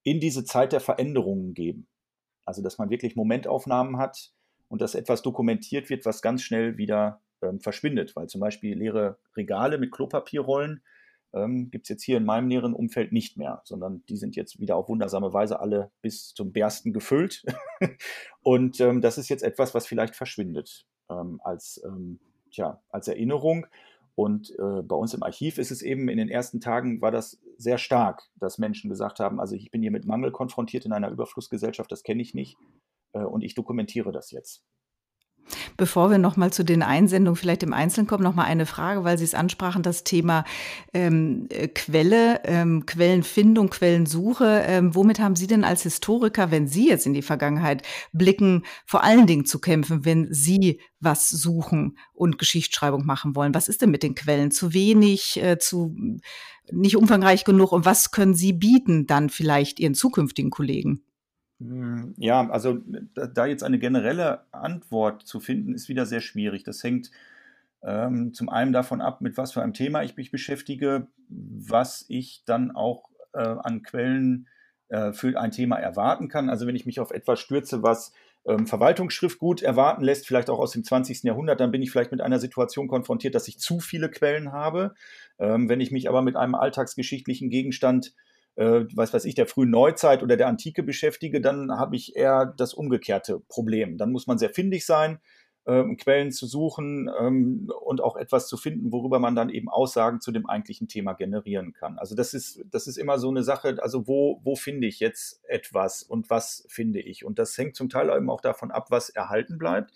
in 0.04 0.20
diese 0.20 0.46
Zeit 0.46 0.72
der 0.72 0.80
Veränderungen 0.80 1.54
geben. 1.54 1.88
Also, 2.46 2.62
dass 2.62 2.77
man 2.77 2.89
wirklich 2.89 3.15
Momentaufnahmen 3.15 3.98
hat 3.98 4.32
und 4.68 4.82
dass 4.82 4.96
etwas 4.96 5.22
dokumentiert 5.22 5.89
wird, 5.89 6.06
was 6.06 6.22
ganz 6.22 6.44
schnell 6.44 6.77
wieder 6.77 7.22
ähm, 7.42 7.60
verschwindet. 7.60 8.15
Weil 8.15 8.27
zum 8.27 8.39
Beispiel 8.39 8.77
leere 8.77 9.20
Regale 9.36 9.77
mit 9.77 9.92
Klopapierrollen 9.92 10.84
ähm, 11.34 11.70
gibt 11.72 11.86
es 11.86 11.89
jetzt 11.89 12.04
hier 12.04 12.18
in 12.18 12.25
meinem 12.25 12.48
näheren 12.48 12.74
Umfeld 12.74 13.12
nicht 13.12 13.36
mehr, 13.36 13.62
sondern 13.65 14.04
die 14.08 14.15
sind 14.15 14.36
jetzt 14.36 14.60
wieder 14.60 14.77
auf 14.77 14.88
wundersame 14.88 15.34
Weise 15.34 15.60
alle 15.60 15.92
bis 16.01 16.34
zum 16.34 16.54
Bersten 16.54 16.94
gefüllt. 16.94 17.44
und 18.42 18.80
ähm, 18.80 19.01
das 19.01 19.18
ist 19.18 19.27
jetzt 19.30 19.44
etwas, 19.44 19.74
was 19.74 19.88
vielleicht 19.88 20.15
verschwindet 20.15 20.86
ähm, 21.10 21.42
als 21.44 21.82
tja, 22.55 22.81
als 22.89 23.07
Erinnerung. 23.07 23.67
Und 24.15 24.51
äh, 24.57 24.81
bei 24.81 24.95
uns 24.95 25.13
im 25.13 25.24
Archiv 25.24 25.57
ist 25.57 25.71
es 25.71 25.81
eben, 25.81 26.07
in 26.07 26.17
den 26.17 26.29
ersten 26.29 26.62
Tagen 26.62 27.01
war 27.01 27.12
das 27.12 27.41
sehr 27.57 27.77
stark, 27.77 28.24
dass 28.35 28.57
Menschen 28.57 28.89
gesagt 28.89 29.19
haben, 29.19 29.41
also 29.41 29.55
ich 29.55 29.71
bin 29.71 29.81
hier 29.81 29.91
mit 29.91 30.05
Mangel 30.05 30.31
konfrontiert 30.31 30.85
in 30.85 30.93
einer 30.93 31.09
Überflussgesellschaft, 31.09 31.91
das 31.91 32.03
kenne 32.03 32.21
ich 32.21 32.33
nicht 32.33 32.57
äh, 33.12 33.19
und 33.19 33.43
ich 33.43 33.55
dokumentiere 33.55 34.13
das 34.13 34.31
jetzt. 34.31 34.63
Bevor 35.77 36.09
wir 36.09 36.17
nochmal 36.17 36.51
zu 36.51 36.63
den 36.63 36.81
Einsendungen 36.81 37.35
vielleicht 37.35 37.63
im 37.63 37.73
Einzelnen 37.73 38.07
kommen, 38.07 38.23
nochmal 38.23 38.47
eine 38.47 38.65
Frage, 38.65 39.03
weil 39.03 39.17
Sie 39.17 39.23
es 39.23 39.35
ansprachen, 39.35 39.83
das 39.83 40.03
Thema 40.03 40.43
ähm, 40.93 41.47
äh, 41.49 41.67
Quelle, 41.67 42.41
ähm, 42.45 42.85
Quellenfindung, 42.85 43.69
Quellensuche. 43.69 44.63
Ähm, 44.65 44.95
womit 44.95 45.19
haben 45.19 45.35
Sie 45.35 45.47
denn 45.47 45.63
als 45.63 45.83
Historiker, 45.83 46.51
wenn 46.51 46.67
Sie 46.67 46.87
jetzt 46.87 47.05
in 47.05 47.13
die 47.13 47.21
Vergangenheit 47.21 47.83
blicken, 48.11 48.63
vor 48.85 49.03
allen 49.03 49.27
Dingen 49.27 49.45
zu 49.45 49.59
kämpfen, 49.59 50.05
wenn 50.05 50.33
Sie 50.33 50.79
was 50.99 51.29
suchen 51.29 51.97
und 52.13 52.37
Geschichtsschreibung 52.37 53.05
machen 53.05 53.35
wollen? 53.35 53.53
Was 53.53 53.67
ist 53.67 53.81
denn 53.81 53.91
mit 53.91 54.03
den 54.03 54.15
Quellen? 54.15 54.51
Zu 54.51 54.73
wenig, 54.73 55.41
äh, 55.41 55.57
zu 55.59 55.95
nicht 56.71 56.97
umfangreich 56.97 57.45
genug? 57.45 57.71
Und 57.71 57.85
was 57.85 58.11
können 58.11 58.33
Sie 58.33 58.53
bieten 58.53 59.05
dann 59.05 59.29
vielleicht 59.29 59.79
Ihren 59.79 59.93
zukünftigen 59.93 60.49
Kollegen? 60.49 61.01
Ja, 62.17 62.50
also 62.50 62.79
da 63.13 63.45
jetzt 63.45 63.63
eine 63.63 63.79
generelle 63.79 64.41
Antwort 64.51 65.24
zu 65.24 65.39
finden, 65.39 65.74
ist 65.74 65.89
wieder 65.89 66.05
sehr 66.05 66.22
schwierig. 66.22 66.63
Das 66.63 66.84
hängt 66.84 67.12
ähm, 67.84 68.34
zum 68.34 68.50
einen 68.50 68.74
davon 68.74 69.01
ab, 69.01 69.22
mit 69.22 69.38
was 69.38 69.53
für 69.53 69.62
einem 69.62 69.74
Thema 69.74 70.03
ich 70.03 70.17
mich 70.17 70.31
beschäftige, 70.31 71.07
was 71.29 72.05
ich 72.07 72.43
dann 72.45 72.72
auch 72.72 73.10
äh, 73.34 73.39
an 73.39 73.84
Quellen 73.84 74.48
äh, 74.89 75.13
für 75.13 75.39
ein 75.39 75.51
Thema 75.51 75.77
erwarten 75.77 76.27
kann. 76.27 76.50
Also 76.50 76.67
wenn 76.67 76.75
ich 76.75 76.86
mich 76.86 77.00
auf 77.00 77.12
etwas 77.12 77.39
stürze, 77.39 77.84
was 77.84 78.12
ähm, 78.45 78.67
Verwaltungsschriftgut 78.67 79.62
erwarten 79.62 80.03
lässt, 80.03 80.27
vielleicht 80.27 80.50
auch 80.50 80.60
aus 80.60 80.72
dem 80.72 80.84
20. 80.84 81.24
Jahrhundert, 81.24 81.60
dann 81.60 81.72
bin 81.72 81.81
ich 81.81 81.91
vielleicht 81.91 82.12
mit 82.12 82.22
einer 82.22 82.39
Situation 82.39 82.88
konfrontiert, 82.88 83.36
dass 83.36 83.48
ich 83.48 83.60
zu 83.60 83.79
viele 83.79 84.10
Quellen 84.10 84.51
habe. 84.51 84.93
Ähm, 85.39 85.69
wenn 85.69 85.81
ich 85.81 85.91
mich 85.91 86.10
aber 86.10 86.22
mit 86.22 86.36
einem 86.36 86.55
alltagsgeschichtlichen 86.55 87.50
Gegenstand 87.50 88.07
äh, 88.07 88.35
was 88.55 89.13
weiß 89.13 89.25
ich, 89.25 89.35
der 89.35 89.47
frühen 89.47 89.69
Neuzeit 89.69 90.24
oder 90.24 90.38
der 90.38 90.47
Antike 90.47 90.81
beschäftige, 90.81 91.41
dann 91.41 91.71
habe 91.71 91.95
ich 91.95 92.15
eher 92.15 92.45
das 92.45 92.74
umgekehrte 92.74 93.41
Problem. 93.50 93.97
Dann 93.97 94.12
muss 94.12 94.27
man 94.27 94.38
sehr 94.38 94.50
findig 94.50 94.85
sein, 94.85 95.19
ähm, 95.67 95.97
Quellen 95.97 96.31
zu 96.31 96.45
suchen 96.45 97.09
ähm, 97.19 97.71
und 97.83 98.01
auch 98.01 98.15
etwas 98.15 98.47
zu 98.47 98.57
finden, 98.57 98.91
worüber 98.91 99.19
man 99.19 99.35
dann 99.35 99.50
eben 99.50 99.67
Aussagen 99.67 100.21
zu 100.21 100.31
dem 100.31 100.47
eigentlichen 100.47 100.88
Thema 100.88 101.13
generieren 101.13 101.74
kann. 101.74 101.97
Also 101.97 102.15
das 102.15 102.33
ist, 102.33 102.63
das 102.69 102.88
ist 102.88 102.97
immer 102.97 103.17
so 103.17 103.29
eine 103.29 103.43
Sache, 103.43 103.77
also 103.81 104.07
wo, 104.07 104.39
wo 104.43 104.55
finde 104.55 104.88
ich 104.88 105.00
jetzt 105.00 105.43
etwas 105.47 106.03
und 106.03 106.29
was 106.29 106.65
finde 106.69 107.00
ich? 107.00 107.25
Und 107.25 107.39
das 107.39 107.57
hängt 107.57 107.75
zum 107.75 107.89
Teil 107.89 108.15
eben 108.15 108.29
auch 108.29 108.41
davon 108.41 108.71
ab, 108.71 108.88
was 108.91 109.09
erhalten 109.09 109.57
bleibt. 109.57 109.91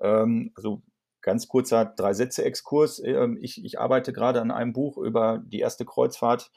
Ähm, 0.00 0.52
also 0.54 0.82
ganz 1.20 1.48
kurzer 1.48 1.84
Drei-Sätze-Exkurs. 1.84 3.02
Ähm, 3.04 3.38
ich, 3.42 3.62
ich 3.62 3.78
arbeite 3.78 4.14
gerade 4.14 4.40
an 4.40 4.50
einem 4.50 4.72
Buch 4.72 4.96
über 4.96 5.42
die 5.44 5.60
erste 5.60 5.84
Kreuzfahrt 5.84 6.50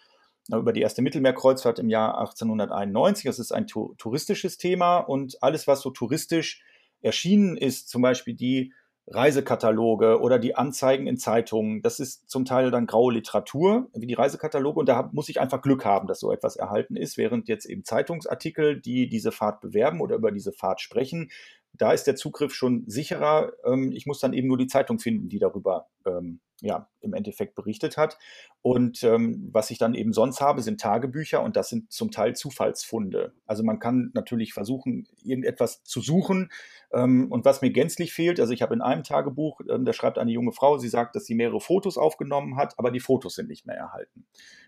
über 0.49 0.73
die 0.73 0.81
erste 0.81 1.01
Mittelmeerkreuzfahrt 1.01 1.79
im 1.79 1.89
Jahr 1.89 2.17
1891. 2.19 3.25
Das 3.25 3.39
ist 3.39 3.51
ein 3.51 3.67
touristisches 3.67 4.57
Thema 4.57 4.97
und 4.97 5.41
alles, 5.41 5.67
was 5.67 5.81
so 5.81 5.89
touristisch 5.89 6.63
erschienen 7.01 7.57
ist, 7.57 7.89
zum 7.89 8.01
Beispiel 8.01 8.33
die 8.33 8.73
Reisekataloge 9.07 10.21
oder 10.21 10.39
die 10.39 10.55
Anzeigen 10.55 11.07
in 11.07 11.17
Zeitungen, 11.17 11.81
das 11.81 11.99
ist 11.99 12.29
zum 12.29 12.45
Teil 12.45 12.71
dann 12.71 12.87
graue 12.87 13.13
Literatur, 13.13 13.89
wie 13.93 14.07
die 14.07 14.13
Reisekataloge. 14.13 14.79
Und 14.79 14.87
da 14.87 15.09
muss 15.11 15.27
ich 15.27 15.41
einfach 15.41 15.61
Glück 15.61 15.83
haben, 15.83 16.07
dass 16.07 16.21
so 16.21 16.31
etwas 16.31 16.55
erhalten 16.55 16.95
ist, 16.95 17.17
während 17.17 17.49
jetzt 17.49 17.65
eben 17.65 17.83
Zeitungsartikel, 17.83 18.79
die 18.79 19.09
diese 19.09 19.33
Fahrt 19.33 19.59
bewerben 19.59 19.99
oder 19.99 20.15
über 20.15 20.31
diese 20.31 20.53
Fahrt 20.53 20.79
sprechen, 20.79 21.31
da 21.73 21.91
ist 21.91 22.05
der 22.05 22.15
Zugriff 22.15 22.53
schon 22.53 22.83
sicherer. 22.87 23.51
Ähm, 23.65 23.91
ich 23.91 24.05
muss 24.05 24.19
dann 24.19 24.33
eben 24.33 24.47
nur 24.47 24.57
die 24.57 24.67
Zeitung 24.67 24.99
finden, 24.99 25.27
die 25.27 25.39
darüber 25.39 25.87
ähm, 26.05 26.39
ja, 26.63 26.89
im 27.01 27.13
Endeffekt 27.13 27.55
berichtet 27.55 27.97
hat. 27.97 28.17
Und 28.61 29.03
ähm, 29.03 29.49
was 29.51 29.69
ich 29.69 29.77
dann 29.77 29.93
eben 29.93 30.13
sonst 30.13 30.39
habe, 30.39 30.61
sind 30.61 30.79
Tagebücher 30.79 31.43
und 31.43 31.57
das 31.57 31.67
sind 31.67 31.91
zum 31.91 32.09
Teil 32.09 32.35
Zufallsfunde. 32.35 33.33
Also 33.45 33.63
man 33.63 33.79
kann 33.79 34.11
natürlich 34.13 34.53
versuchen, 34.53 35.05
irgendetwas 35.23 35.83
zu 35.83 35.99
suchen. 35.99 36.49
Ähm, 36.93 37.29
und 37.29 37.43
was 37.43 37.61
mir 37.61 37.71
gänzlich 37.71 38.13
fehlt, 38.13 38.39
also 38.39 38.53
ich 38.53 38.61
habe 38.61 38.73
in 38.73 38.81
einem 38.81 39.03
Tagebuch, 39.03 39.59
ähm, 39.69 39.83
da 39.83 39.91
schreibt 39.91 40.17
eine 40.17 40.31
junge 40.31 40.53
Frau, 40.53 40.77
sie 40.77 40.87
sagt, 40.87 41.17
dass 41.17 41.25
sie 41.25 41.35
mehrere 41.35 41.59
Fotos 41.59 41.97
aufgenommen 41.97 42.55
hat, 42.55 42.79
aber 42.79 42.91
die 42.91 43.01
Fotos 43.01 43.35
sind 43.35 43.49
nicht 43.49 43.65
mehr 43.65 43.75
erhalten. 43.75 44.25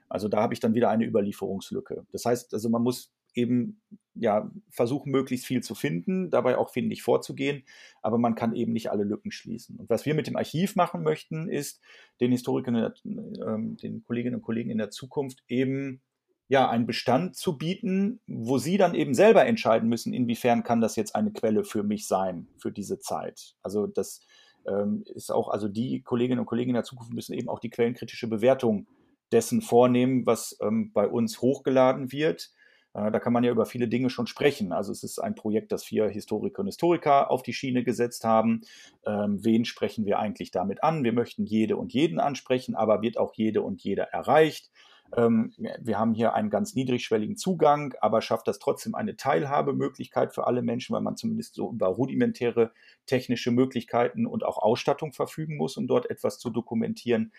Also 0.10 0.28
da 0.28 0.42
habe 0.42 0.54
ich 0.54 0.60
dann 0.60 0.74
wieder 0.74 0.90
eine 0.90 1.06
Überlieferungslücke. 1.06 2.06
Das 2.12 2.26
heißt, 2.26 2.54
also 2.54 2.70
man 2.70 2.84
muss 2.84 3.14
eben 3.36 3.82
ja, 4.16 4.50
versuchen, 4.70 5.12
möglichst 5.12 5.46
viel 5.46 5.62
zu 5.62 5.76
finden, 5.76 6.30
dabei 6.32 6.58
auch 6.58 6.70
findig 6.70 7.04
vorzugehen, 7.04 7.64
aber 8.02 8.18
man 8.18 8.36
kann 8.36 8.56
eben 8.56 8.72
nicht 8.72 8.90
alle 8.90 9.04
Lücken 9.04 9.32
schließen. 9.32 9.78
Und 9.78 9.90
was 9.90 10.06
wir 10.06 10.16
mit 10.16 10.28
dem 10.28 10.38
Archiv 10.38 10.76
machen 10.76 11.04
möchten, 11.04 11.50
ist 11.50 11.82
den 12.22 12.32
Historikern, 12.32 12.76
äh, 12.76 12.92
den 13.04 14.04
Kolleginnen 14.04 14.36
und 14.36 14.42
Kollegen 14.42 14.70
in 14.70 14.78
der 14.78 14.90
Zukunft 14.90 15.44
eben 15.48 16.02
ja, 16.48 16.70
einen 16.70 16.86
Bestand 16.86 17.36
zu 17.36 17.58
bieten, 17.58 18.20
wo 18.28 18.58
sie 18.58 18.78
dann 18.78 18.94
eben 18.94 19.14
selber 19.14 19.46
entscheiden 19.46 19.90
müssen, 19.90 20.14
inwiefern 20.14 20.64
kann 20.64 20.80
das 20.80 20.96
jetzt 20.96 21.16
eine 21.16 21.32
Quelle 21.32 21.64
für 21.64 21.84
mich 21.84 22.08
sein, 22.08 22.48
für 22.58 22.72
diese 22.72 23.00
Zeit. 23.00 23.56
Also 23.64 23.88
das 23.88 24.22
ähm, 24.68 25.04
ist 25.14 25.32
auch, 25.32 25.50
also 25.50 25.68
die 25.68 26.04
Kolleginnen 26.04 26.40
und 26.40 26.46
Kollegen 26.46 26.70
in 26.70 26.76
der 26.76 26.84
Zukunft 26.84 27.12
müssen 27.12 27.34
eben 27.34 27.50
auch 27.50 27.60
die 27.60 27.72
quellenkritische 27.72 28.28
Bewertung 28.28 28.88
dessen 29.32 29.62
vornehmen, 29.62 30.26
was 30.28 30.56
ähm, 30.62 30.92
bei 30.94 31.08
uns 31.08 31.42
hochgeladen 31.42 32.12
wird 32.12 32.52
da 32.96 33.20
kann 33.20 33.34
man 33.34 33.44
ja 33.44 33.52
über 33.52 33.66
viele 33.66 33.88
Dinge 33.88 34.10
schon 34.10 34.26
sprechen. 34.28 34.72
Also 34.72 34.92
es 34.92 35.04
ist 35.04 35.20
ein 35.20 35.36
Projekt, 35.36 35.72
das 35.72 35.84
vier 35.84 36.08
Historiker 36.08 36.62
und 36.62 36.68
Historiker 36.68 37.30
auf 37.30 37.44
die 37.44 37.54
Schiene 37.54 37.84
gesetzt 37.84 38.24
haben. 38.24 38.62
Ähm, 39.06 39.44
wen 39.44 39.66
sprechen 39.66 40.06
wir 40.06 40.20
eigentlich 40.20 40.52
damit 40.52 40.84
an? 40.84 41.04
Wir 41.04 41.14
möchten 41.14 41.46
jede 41.46 41.76
und 41.76 41.94
jeden 41.94 42.20
ansprechen, 42.20 42.76
aber 42.76 43.02
wird 43.02 43.18
auch 43.18 43.34
jede 43.34 43.62
und 43.62 43.84
jeder 43.84 44.06
erreicht? 44.06 44.72
Ähm, 45.16 45.54
wir 45.80 46.00
haben 46.00 46.14
hier 46.14 46.34
einen 46.34 46.50
ganz 46.50 46.76
niedrigschwelligen 46.76 47.38
Zugang, 47.38 47.94
aber 48.02 48.22
schafft 48.22 48.48
das 48.48 48.60
trotzdem 48.60 48.96
eine 48.96 49.16
Teilhabemöglichkeit 49.16 50.34
für 50.34 50.48
alle 50.48 50.62
Menschen, 50.62 50.94
weil 50.94 51.02
man 51.02 51.16
zumindest 51.16 51.56
so 51.56 51.72
über 51.72 51.88
rudimentäre 51.88 52.72
technische 53.06 53.52
Möglichkeiten 53.52 54.26
und 54.26 54.44
auch 54.44 54.58
Ausstattung 54.58 55.14
verfügen 55.14 55.58
muss, 55.58 55.78
um 55.78 55.88
dort 55.88 56.10
etwas 56.10 56.40
zu 56.40 56.50
dokumentieren. 56.50 57.32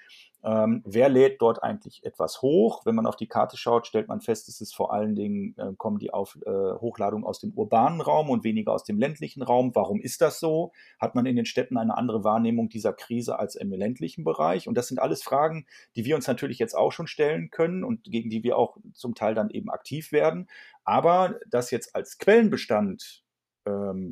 Ähm, 0.45 0.83
wer 0.85 1.09
lädt 1.09 1.43
dort 1.43 1.63
eigentlich 1.63 2.05
etwas 2.05 2.41
hoch? 2.41 2.83
Wenn 2.85 2.95
man 2.95 3.07
auf 3.07 3.17
die 3.17 3.27
Karte 3.27 3.57
schaut, 3.57 3.87
stellt 3.87 4.09
man 4.09 4.21
fest, 4.21 4.49
es 4.49 4.61
ist 4.61 4.75
vor 4.75 4.93
allen 4.93 5.15
Dingen, 5.15 5.57
äh, 5.59 5.73
kommen 5.77 5.99
die 5.99 6.13
auf, 6.13 6.39
äh, 6.47 6.75
Hochladungen 6.81 7.27
aus 7.27 7.41
dem 7.41 7.53
urbanen 7.53 8.01
Raum 8.01 8.31
und 8.31 8.45
weniger 8.45 8.73
aus 8.73 8.85
dem 8.85 8.99
ländlichen 8.99 9.43
Raum. 9.43 9.75
Warum 9.75 10.01
ist 10.01 10.21
das 10.21 10.39
so? 10.39 10.73
Hat 11.01 11.15
man 11.15 11.27
in 11.27 11.37
den 11.37 11.47
Städten 11.47 11.77
eine 11.77 11.97
andere 11.97 12.23
Wahrnehmung 12.23 12.69
dieser 12.69 12.93
Krise 12.93 13.39
als 13.39 13.57
im 13.57 13.73
ländlichen 13.73 14.25
Bereich? 14.25 14.69
Und 14.69 14.77
das 14.77 14.89
sind 14.89 15.01
alles 15.01 15.23
Fragen, 15.23 15.67
die 15.97 16.05
wir 16.05 16.15
uns 16.15 16.27
natürlich 16.27 16.59
jetzt 16.59 16.75
auch 16.75 16.93
schon 16.93 17.09
stellen 17.09 17.51
können 17.51 17.83
und 17.83 18.05
gegen 18.05 18.31
die 18.31 18.45
wir 18.45 18.57
auch 18.57 18.77
zum 18.93 19.15
Teil 19.15 19.35
dann 19.35 19.51
eben 19.51 19.71
aktiv 19.71 20.13
werden. 20.13 20.49
Aber 20.85 21.41
das 21.49 21.73
jetzt 21.73 21.97
als 21.97 22.19
Quellenbestand 22.19 23.26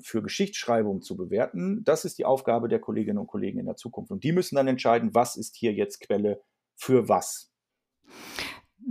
für 0.02 0.22
Geschichtsschreibung 0.22 1.00
zu 1.00 1.16
bewerten, 1.16 1.84
das 1.84 2.04
ist 2.04 2.18
die 2.18 2.24
Aufgabe 2.24 2.68
der 2.68 2.80
Kolleginnen 2.80 3.18
und 3.18 3.28
Kollegen 3.28 3.60
in 3.60 3.66
der 3.66 3.76
Zukunft. 3.76 4.10
Und 4.10 4.24
die 4.24 4.32
müssen 4.32 4.56
dann 4.56 4.66
entscheiden, 4.66 5.14
was 5.14 5.36
ist 5.36 5.56
hier 5.56 5.72
jetzt 5.72 6.00
Quelle 6.00 6.42
für 6.74 7.08
was. 7.08 7.52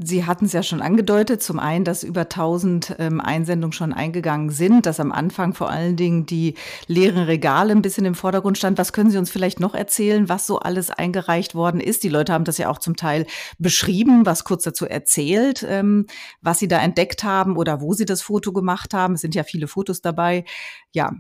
Sie 0.01 0.25
hatten 0.25 0.45
es 0.45 0.53
ja 0.53 0.63
schon 0.63 0.81
angedeutet, 0.81 1.43
zum 1.43 1.59
einen, 1.59 1.85
dass 1.85 2.03
über 2.03 2.21
1000 2.21 2.95
ähm, 2.97 3.21
Einsendungen 3.21 3.73
schon 3.73 3.93
eingegangen 3.93 4.49
sind, 4.49 4.87
dass 4.87 4.99
am 4.99 5.11
Anfang 5.11 5.53
vor 5.53 5.69
allen 5.69 5.95
Dingen 5.95 6.25
die 6.25 6.55
leeren 6.87 7.23
Regale 7.23 7.71
ein 7.71 7.83
bisschen 7.83 8.05
im 8.05 8.15
Vordergrund 8.15 8.57
stand. 8.57 8.79
Was 8.79 8.91
können 8.91 9.11
Sie 9.11 9.19
uns 9.19 9.29
vielleicht 9.29 9.59
noch 9.59 9.75
erzählen, 9.75 10.29
was 10.29 10.47
so 10.47 10.57
alles 10.57 10.89
eingereicht 10.89 11.53
worden 11.53 11.79
ist? 11.79 12.03
Die 12.03 12.09
Leute 12.09 12.33
haben 12.33 12.43
das 12.43 12.57
ja 12.57 12.69
auch 12.69 12.79
zum 12.79 12.95
Teil 12.95 13.27
beschrieben, 13.59 14.25
was 14.25 14.45
kurz 14.45 14.63
dazu 14.63 14.87
erzählt, 14.87 15.63
ähm, 15.67 16.07
was 16.41 16.57
sie 16.57 16.67
da 16.67 16.79
entdeckt 16.81 17.23
haben 17.23 17.55
oder 17.55 17.79
wo 17.79 17.93
sie 17.93 18.05
das 18.05 18.23
Foto 18.23 18.51
gemacht 18.51 18.95
haben. 18.95 19.13
Es 19.13 19.21
sind 19.21 19.35
ja 19.35 19.43
viele 19.43 19.67
Fotos 19.67 20.01
dabei. 20.01 20.43
Ja, 20.91 21.11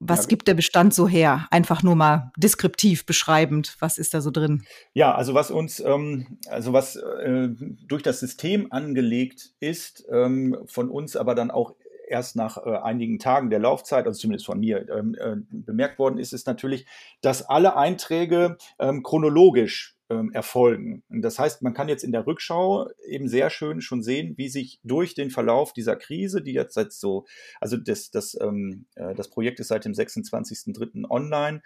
was 0.00 0.22
ja, 0.22 0.28
gibt 0.28 0.48
der 0.48 0.54
Bestand 0.54 0.94
so 0.94 1.06
her? 1.06 1.46
Einfach 1.50 1.82
nur 1.82 1.94
mal 1.94 2.32
deskriptiv 2.36 3.04
beschreibend. 3.04 3.76
Was 3.80 3.98
ist 3.98 4.14
da 4.14 4.22
so 4.22 4.30
drin? 4.30 4.64
Ja, 4.94 5.14
also 5.14 5.34
was 5.34 5.50
uns, 5.50 5.78
ähm, 5.78 6.38
also 6.48 6.72
was 6.72 6.96
äh, 6.96 7.50
durch 7.86 8.02
das 8.02 8.18
System 8.18 8.72
angelegt 8.72 9.50
ist, 9.60 10.06
ähm, 10.10 10.56
von 10.64 10.88
uns 10.88 11.16
aber 11.16 11.34
dann 11.34 11.50
auch 11.50 11.74
erst 12.10 12.36
nach 12.36 12.58
äh, 12.58 12.76
einigen 12.76 13.18
Tagen 13.18 13.50
der 13.50 13.58
Laufzeit, 13.58 14.06
also 14.06 14.18
zumindest 14.18 14.46
von 14.46 14.60
mir, 14.60 14.88
ähm, 14.88 15.14
äh, 15.18 15.36
bemerkt 15.50 15.98
worden 15.98 16.18
ist, 16.18 16.32
ist 16.32 16.46
natürlich, 16.46 16.86
dass 17.20 17.42
alle 17.42 17.76
Einträge 17.76 18.58
ähm, 18.78 19.02
chronologisch 19.02 19.96
ähm, 20.10 20.32
erfolgen. 20.32 21.02
Das 21.08 21.38
heißt, 21.38 21.62
man 21.62 21.72
kann 21.72 21.88
jetzt 21.88 22.04
in 22.04 22.12
der 22.12 22.26
Rückschau 22.26 22.88
eben 23.06 23.28
sehr 23.28 23.48
schön 23.48 23.80
schon 23.80 24.02
sehen, 24.02 24.34
wie 24.36 24.48
sich 24.48 24.80
durch 24.82 25.14
den 25.14 25.30
Verlauf 25.30 25.72
dieser 25.72 25.96
Krise, 25.96 26.42
die 26.42 26.52
jetzt 26.52 26.74
seit 26.74 26.92
so, 26.92 27.26
also 27.60 27.76
das, 27.76 28.10
das, 28.10 28.36
ähm, 28.40 28.86
äh, 28.96 29.14
das 29.14 29.30
Projekt 29.30 29.60
ist 29.60 29.68
seit 29.68 29.84
dem 29.84 29.92
26.03. 29.92 31.08
online, 31.08 31.62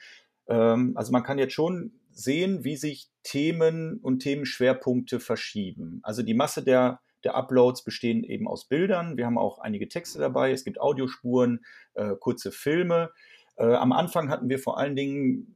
ähm, 0.47 0.93
also 0.95 1.11
man 1.11 1.23
kann 1.23 1.39
jetzt 1.39 1.55
schon 1.55 1.93
sehen, 2.11 2.65
wie 2.65 2.77
sich 2.77 3.09
Themen 3.23 3.99
und 3.99 4.21
Themenschwerpunkte 4.21 5.21
verschieben. 5.21 6.01
Also 6.03 6.23
die 6.23 6.35
Masse 6.35 6.63
der 6.63 7.01
der 7.25 7.35
Uploads 7.35 7.83
bestehen 7.85 8.25
eben 8.25 8.47
aus 8.47 8.67
Bildern. 8.67 9.17
Wir 9.17 9.27
haben 9.27 9.39
auch 9.39 9.59
einige 9.59 9.89
Texte 9.89 10.19
dabei. 10.19 10.53
Es 10.53 10.65
gibt 10.65 10.81
Audiospuren, 10.81 11.65
äh, 11.95 12.15
kurze 12.19 12.53
Filme. 12.53 13.11
Äh, 13.57 13.75
am 13.75 13.93
Anfang 13.93 14.31
hatten 14.31 14.49
wir 14.49 14.59
vor 14.59 14.79
allen 14.79 14.97
Dingen 14.97 15.55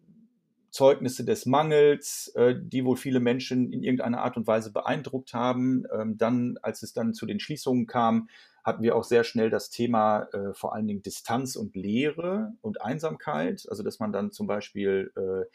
Zeugnisse 0.70 1.24
des 1.24 1.46
Mangels, 1.46 2.32
äh, 2.34 2.54
die 2.56 2.84
wohl 2.84 2.96
viele 2.96 3.20
Menschen 3.20 3.72
in 3.72 3.82
irgendeiner 3.82 4.22
Art 4.22 4.36
und 4.36 4.46
Weise 4.46 4.72
beeindruckt 4.72 5.32
haben. 5.32 5.84
Ähm, 5.92 6.18
dann, 6.18 6.58
als 6.62 6.82
es 6.82 6.92
dann 6.92 7.14
zu 7.14 7.26
den 7.26 7.40
Schließungen 7.40 7.86
kam, 7.86 8.28
hatten 8.64 8.82
wir 8.82 8.96
auch 8.96 9.04
sehr 9.04 9.24
schnell 9.24 9.50
das 9.50 9.70
Thema 9.70 10.28
äh, 10.32 10.52
vor 10.52 10.74
allen 10.74 10.86
Dingen 10.86 11.02
Distanz 11.02 11.56
und 11.56 11.74
Leere 11.74 12.52
und 12.60 12.82
Einsamkeit. 12.82 13.66
Also 13.68 13.82
dass 13.82 13.98
man 13.98 14.12
dann 14.12 14.30
zum 14.30 14.46
Beispiel 14.46 15.10
äh, 15.16 15.46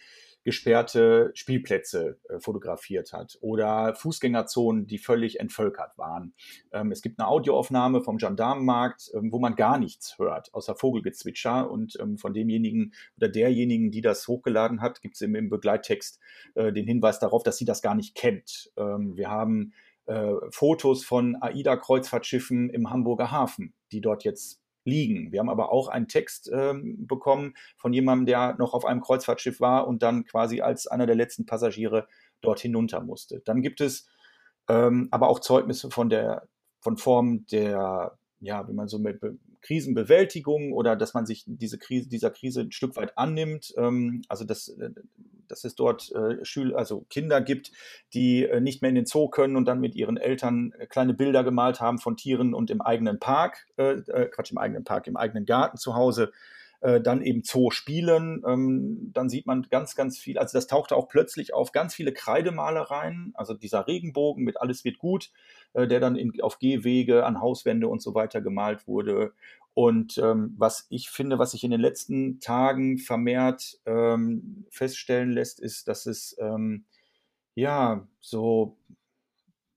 gesperrte 0.43 1.31
Spielplätze 1.33 2.19
äh, 2.29 2.39
fotografiert 2.39 3.13
hat 3.13 3.37
oder 3.41 3.95
Fußgängerzonen, 3.95 4.87
die 4.87 4.97
völlig 4.97 5.39
entvölkert 5.39 5.97
waren. 5.97 6.33
Ähm, 6.71 6.91
es 6.91 7.01
gibt 7.01 7.19
eine 7.19 7.27
Audioaufnahme 7.27 8.01
vom 8.01 8.17
Gendarmenmarkt, 8.17 9.11
ähm, 9.13 9.31
wo 9.31 9.39
man 9.39 9.55
gar 9.55 9.77
nichts 9.77 10.17
hört, 10.17 10.53
außer 10.53 10.75
Vogelgezwitscher. 10.75 11.69
Und 11.69 11.97
ähm, 11.99 12.17
von 12.17 12.33
demjenigen 12.33 12.93
oder 13.17 13.29
derjenigen, 13.29 13.91
die 13.91 14.01
das 14.01 14.27
hochgeladen 14.27 14.81
hat, 14.81 15.01
gibt 15.01 15.15
es 15.15 15.21
im, 15.21 15.35
im 15.35 15.49
Begleittext 15.49 16.19
äh, 16.55 16.71
den 16.71 16.85
Hinweis 16.85 17.19
darauf, 17.19 17.43
dass 17.43 17.57
sie 17.57 17.65
das 17.65 17.81
gar 17.81 17.95
nicht 17.95 18.15
kennt. 18.15 18.71
Ähm, 18.77 19.15
wir 19.15 19.29
haben 19.29 19.73
äh, 20.05 20.33
Fotos 20.49 21.05
von 21.05 21.37
AIDA-Kreuzfahrtschiffen 21.41 22.69
im 22.69 22.89
Hamburger 22.89 23.31
Hafen, 23.31 23.73
die 23.91 24.01
dort 24.01 24.23
jetzt 24.23 24.62
liegen. 24.85 25.31
Wir 25.31 25.39
haben 25.39 25.49
aber 25.49 25.71
auch 25.71 25.87
einen 25.87 26.07
Text 26.07 26.49
ähm, 26.53 27.07
bekommen 27.07 27.53
von 27.77 27.93
jemandem, 27.93 28.25
der 28.25 28.55
noch 28.57 28.73
auf 28.73 28.85
einem 28.85 29.01
Kreuzfahrtschiff 29.01 29.59
war 29.59 29.87
und 29.87 30.03
dann 30.03 30.25
quasi 30.25 30.61
als 30.61 30.87
einer 30.87 31.05
der 31.05 31.15
letzten 31.15 31.45
Passagiere 31.45 32.07
dort 32.41 32.59
hinunter 32.59 33.01
musste. 33.01 33.41
Dann 33.45 33.61
gibt 33.61 33.81
es 33.81 34.07
ähm, 34.67 35.07
aber 35.11 35.29
auch 35.29 35.39
Zeugnisse 35.39 35.89
von 35.89 36.09
der 36.09 36.47
von 36.83 36.97
Formen 36.97 37.45
der, 37.47 38.17
ja, 38.43 38.67
wie 38.67 38.73
man 38.73 38.87
so 38.87 38.99
mit 38.99 39.21
Krisenbewältigung 39.61 40.73
oder 40.73 40.95
dass 40.95 41.13
man 41.13 41.25
sich 41.25 41.45
diese 41.47 41.77
Krise, 41.77 42.09
dieser 42.09 42.29
Krise 42.29 42.61
ein 42.61 42.71
Stück 42.71 42.95
weit 42.97 43.17
annimmt. 43.17 43.73
Ähm, 43.77 44.21
also 44.27 44.43
dass, 44.43 44.67
äh, 44.67 44.89
dass 45.47 45.63
es 45.63 45.75
dort 45.75 46.11
äh, 46.11 46.43
Schüler, 46.43 46.77
also 46.77 47.05
Kinder 47.09 47.41
gibt, 47.41 47.71
die 48.13 48.43
äh, 48.43 48.59
nicht 48.59 48.81
mehr 48.81 48.89
in 48.89 48.95
den 48.95 49.05
Zoo 49.05 49.29
können 49.29 49.55
und 49.55 49.65
dann 49.65 49.79
mit 49.79 49.95
ihren 49.95 50.17
Eltern 50.17 50.73
kleine 50.89 51.13
Bilder 51.13 51.43
gemalt 51.43 51.79
haben 51.79 51.97
von 51.97 52.17
Tieren 52.17 52.53
und 52.53 52.69
im 52.69 52.81
eigenen 52.81 53.19
Park, 53.19 53.65
äh, 53.77 53.95
Quatsch, 54.29 54.51
im 54.51 54.57
eigenen 54.57 54.83
Park, 54.83 55.07
im 55.07 55.17
eigenen 55.17 55.45
Garten 55.45 55.77
zu 55.77 55.95
Hause 55.95 56.31
dann 57.01 57.21
eben 57.21 57.43
Zoo 57.45 57.71
spielen. 57.71 58.43
Ähm, 58.45 59.09
dann 59.13 59.29
sieht 59.29 59.45
man 59.45 59.65
ganz, 59.71 59.95
ganz 59.95 60.19
viel, 60.19 60.37
also 60.37 60.57
das 60.57 60.67
tauchte 60.67 60.97
auch 60.97 61.07
plötzlich 61.07 61.53
auf 61.53 61.71
ganz 61.71 61.95
viele 61.95 62.11
Kreidemalereien, 62.11 63.31
also 63.35 63.53
dieser 63.53 63.87
Regenbogen 63.87 64.43
mit 64.43 64.59
Alles 64.59 64.83
wird 64.83 64.97
gut, 64.97 65.31
äh, 65.73 65.87
der 65.87 65.99
dann 65.99 66.15
in, 66.15 66.39
auf 66.41 66.59
Gehwege, 66.59 67.25
an 67.25 67.41
Hauswände 67.41 67.87
und 67.87 68.01
so 68.01 68.13
weiter 68.15 68.41
gemalt 68.41 68.87
wurde. 68.87 69.33
Und 69.73 70.17
ähm, 70.19 70.53
was 70.57 70.85
ich 70.89 71.09
finde, 71.09 71.39
was 71.39 71.51
sich 71.51 71.63
in 71.63 71.71
den 71.71 71.81
letzten 71.81 72.39
Tagen 72.39 72.99
vermehrt 72.99 73.79
ähm, 73.85 74.65
feststellen 74.69 75.31
lässt, 75.31 75.59
ist, 75.59 75.87
dass 75.87 76.05
es 76.05 76.35
ähm, 76.39 76.85
ja 77.55 78.07
so 78.19 78.77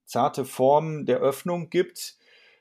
zarte 0.04 0.44
Formen 0.44 1.06
der 1.06 1.18
Öffnung 1.18 1.70
gibt, 1.70 2.16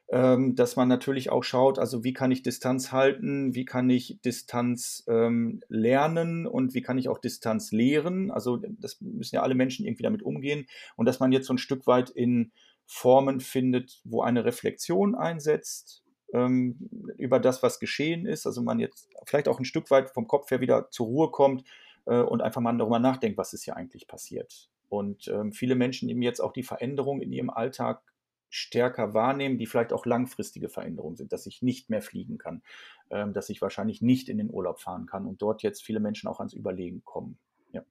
ähm, 0.08 0.56
dass 0.56 0.76
man 0.76 0.88
natürlich 0.88 1.30
auch 1.30 1.44
schaut, 1.44 1.80
also 1.80 2.04
wie 2.04 2.14
kann 2.14 2.32
ich 2.32 2.44
Distanz 2.44 2.92
halten, 2.92 3.56
wie 3.56 3.66
kann 3.66 3.90
ich 3.90 4.20
Distanz 4.24 5.04
ähm, 5.08 5.62
lernen 5.68 6.46
und 6.46 6.74
wie 6.74 6.82
kann 6.82 6.98
ich 6.98 7.10
auch 7.10 7.18
Distanz 7.18 7.72
lehren. 7.72 8.30
Also 8.30 8.58
das 8.58 9.02
müssen 9.02 9.36
ja 9.36 9.42
alle 9.42 9.56
Menschen 9.56 9.86
irgendwie 9.86 10.04
damit 10.04 10.22
umgehen 10.22 10.68
und 10.96 11.06
dass 11.06 11.20
man 11.20 11.32
jetzt 11.32 11.48
so 11.48 11.54
ein 11.54 11.60
Stück 11.60 11.88
weit 11.88 12.12
in 12.12 12.52
Formen 12.86 13.40
findet, 13.40 14.02
wo 14.04 14.22
eine 14.22 14.46
Reflexion 14.46 15.16
einsetzt, 15.16 16.04
ähm, 16.34 16.90
über 17.18 17.40
das, 17.40 17.64
was 17.64 17.80
geschehen 17.80 18.26
ist. 18.26 18.46
Also 18.46 18.62
man 18.62 18.80
jetzt 18.80 19.10
vielleicht 19.26 19.48
auch 19.48 19.60
ein 19.60 19.66
Stück 19.66 19.90
weit 19.92 20.10
vom 20.12 20.28
Kopf 20.28 20.52
her 20.52 20.62
wieder 20.62 20.90
zur 20.92 21.08
Ruhe 21.08 21.32
kommt 21.32 21.64
äh, 22.06 22.20
und 22.20 22.42
einfach 22.42 22.62
mal 22.62 22.78
darüber 22.78 23.00
nachdenkt, 23.00 23.38
was 23.38 23.54
ist 23.54 23.64
hier 23.64 23.76
eigentlich 23.76 24.08
passiert. 24.08 24.70
Und 24.90 25.28
ähm, 25.28 25.52
viele 25.52 25.76
Menschen 25.76 26.10
eben 26.10 26.22
jetzt 26.22 26.40
auch 26.40 26.54
die 26.54 26.64
Veränderung 26.64 27.22
in 27.22 27.32
ihrem 27.32 27.50
Alltag 27.50 28.02
stärker 28.50 29.14
wahrnehmen, 29.14 29.58
die 29.58 29.66
vielleicht 29.66 29.92
auch 29.92 30.06
langfristige 30.06 30.70
Veränderungen 30.70 31.18
sind, 31.18 31.34
dass 31.34 31.46
ich 31.46 31.62
nicht 31.62 31.90
mehr 31.90 32.02
fliegen 32.02 32.38
kann, 32.38 32.62
ähm, 33.10 33.34
dass 33.34 33.50
ich 33.50 33.62
wahrscheinlich 33.62 34.02
nicht 34.02 34.30
in 34.30 34.38
den 34.38 34.50
Urlaub 34.50 34.80
fahren 34.80 35.08
kann 35.08 35.26
und 35.26 35.42
dort 35.42 35.64
jetzt 35.64 35.84
viele 35.84 36.00
Menschen 36.00 36.28
auch 36.28 36.40
ans 36.40 36.54
Überlegen 36.54 37.04
kommen. 37.04 37.38
Ja. 37.74 37.84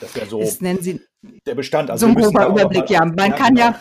Das 0.00 0.14
wäre 0.14 0.26
so. 0.26 0.40
Das 0.40 0.60
nennen 0.60 0.82
Sie 0.82 1.00
der 1.22 1.56
Bestand. 1.56 1.90
Also 1.90 2.06
so 2.06 2.12
ein 2.12 2.14
grober 2.14 2.46
Überblick, 2.46 2.90
ja. 2.90 3.04
Man 3.04 3.34
kann 3.34 3.56
ja, 3.56 3.74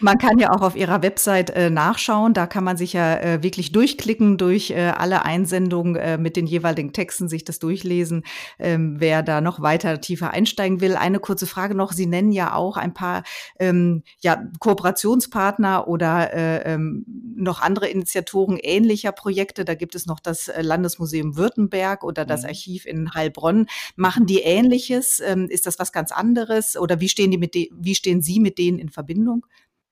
man 0.00 0.18
kann 0.18 0.38
ja 0.38 0.50
auch 0.50 0.62
auf 0.62 0.74
Ihrer 0.74 1.00
Website 1.02 1.50
äh, 1.50 1.70
nachschauen. 1.70 2.34
Da 2.34 2.48
kann 2.48 2.64
man 2.64 2.76
sich 2.76 2.92
ja 2.92 3.16
äh, 3.18 3.42
wirklich 3.42 3.70
durchklicken 3.70 4.36
durch 4.36 4.72
äh, 4.72 4.92
alle 4.96 5.24
Einsendungen 5.24 5.94
äh, 5.94 6.18
mit 6.18 6.34
den 6.34 6.46
jeweiligen 6.46 6.92
Texten, 6.92 7.28
sich 7.28 7.44
das 7.44 7.60
durchlesen. 7.60 8.24
Ähm, 8.58 8.96
wer 8.98 9.22
da 9.22 9.40
noch 9.40 9.60
weiter 9.60 10.00
tiefer 10.00 10.30
einsteigen 10.32 10.80
will. 10.80 10.96
Eine 10.96 11.20
kurze 11.20 11.46
Frage 11.46 11.76
noch. 11.76 11.92
Sie 11.92 12.06
nennen 12.06 12.32
ja 12.32 12.54
auch 12.54 12.76
ein 12.76 12.94
paar 12.94 13.22
ähm, 13.60 14.02
ja, 14.18 14.42
Kooperationspartner 14.58 15.86
oder 15.86 16.34
äh, 16.34 16.74
ähm, 16.74 17.04
noch 17.36 17.62
andere 17.62 17.86
Initiatoren 17.86 18.58
ähnlicher 18.60 19.12
Projekte. 19.12 19.64
Da 19.64 19.74
gibt 19.74 19.94
es 19.94 20.06
noch 20.06 20.18
das 20.18 20.48
äh, 20.48 20.62
Landesmuseum 20.62 21.36
Württemberg 21.36 22.02
oder 22.02 22.24
das 22.24 22.42
mhm. 22.42 22.48
Archiv 22.48 22.86
in 22.86 23.14
Heilbronn. 23.14 23.66
Machen 23.94 24.26
die 24.26 24.40
Ähnliches? 24.40 25.22
Ähm, 25.24 25.46
ist 25.48 25.66
das 25.66 25.78
was 25.78 25.92
ganz 25.92 26.10
anderes? 26.10 26.55
Anderes 26.56 26.76
oder 26.76 27.00
wie 27.00 27.08
stehen, 27.08 27.30
die 27.30 27.38
mit 27.38 27.54
wie 27.54 27.94
stehen 27.94 28.22
Sie 28.22 28.40
mit 28.40 28.58
denen 28.58 28.78
in 28.78 28.88
Verbindung? 28.88 29.46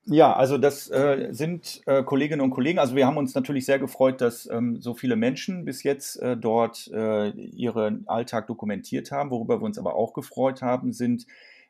Ja, 0.06 0.34
also 0.34 0.58
das 0.58 0.90
äh, 0.90 1.28
sind 1.30 1.80
äh, 1.86 2.02
Kolleginnen 2.02 2.42
und 2.42 2.50
Kollegen. 2.50 2.78
Also 2.78 2.94
wir 2.94 3.06
haben 3.06 3.16
uns 3.16 3.34
natürlich 3.34 3.64
sehr 3.64 3.78
gefreut, 3.78 4.20
dass 4.20 4.46
ähm, 4.50 4.78
so 4.78 4.92
viele 4.92 5.16
Menschen 5.16 5.64
bis 5.64 5.82
jetzt 5.82 6.16
äh, 6.20 6.36
dort 6.36 6.90
äh, 6.92 7.30
ihren 7.30 8.06
Alltag 8.06 8.46
dokumentiert 8.46 9.10
haben. 9.10 9.30
Worüber 9.30 9.60
wir 9.60 9.64
uns 9.64 9.78
aber 9.78 9.94
auch 9.94 10.12
gefreut 10.12 10.60
haben, 10.60 10.92
sind 10.92 11.26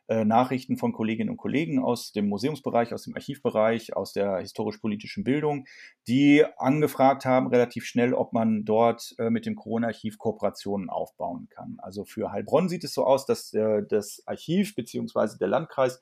äh, 0.08 0.24
Nachrichten 0.24 0.76
von 0.76 0.92
Kolleginnen 0.92 1.30
und 1.30 1.36
Kollegen 1.36 1.82
aus 1.82 2.12
dem 2.12 2.28
Museumsbereich, 2.28 2.92
aus 2.92 3.04
dem 3.04 3.14
Archivbereich, 3.14 3.96
aus 3.96 4.12
der 4.12 4.38
historisch-politischen 4.38 5.24
Bildung, 5.24 5.66
die 6.06 6.44
angefragt 6.58 7.24
haben 7.24 7.46
relativ 7.46 7.86
schnell, 7.86 8.12
ob 8.12 8.32
man 8.32 8.64
dort 8.64 9.14
äh, 9.18 9.30
mit 9.30 9.46
dem 9.46 9.56
Corona-Archiv 9.56 10.18
Kooperationen 10.18 10.90
aufbauen 10.90 11.48
kann. 11.50 11.76
Also 11.78 12.04
für 12.04 12.32
Heilbronn 12.32 12.68
sieht 12.68 12.84
es 12.84 12.94
so 12.94 13.04
aus, 13.04 13.26
dass 13.26 13.52
äh, 13.54 13.82
das 13.88 14.22
Archiv 14.26 14.74
bzw. 14.74 15.38
der 15.38 15.48
Landkreis 15.48 16.00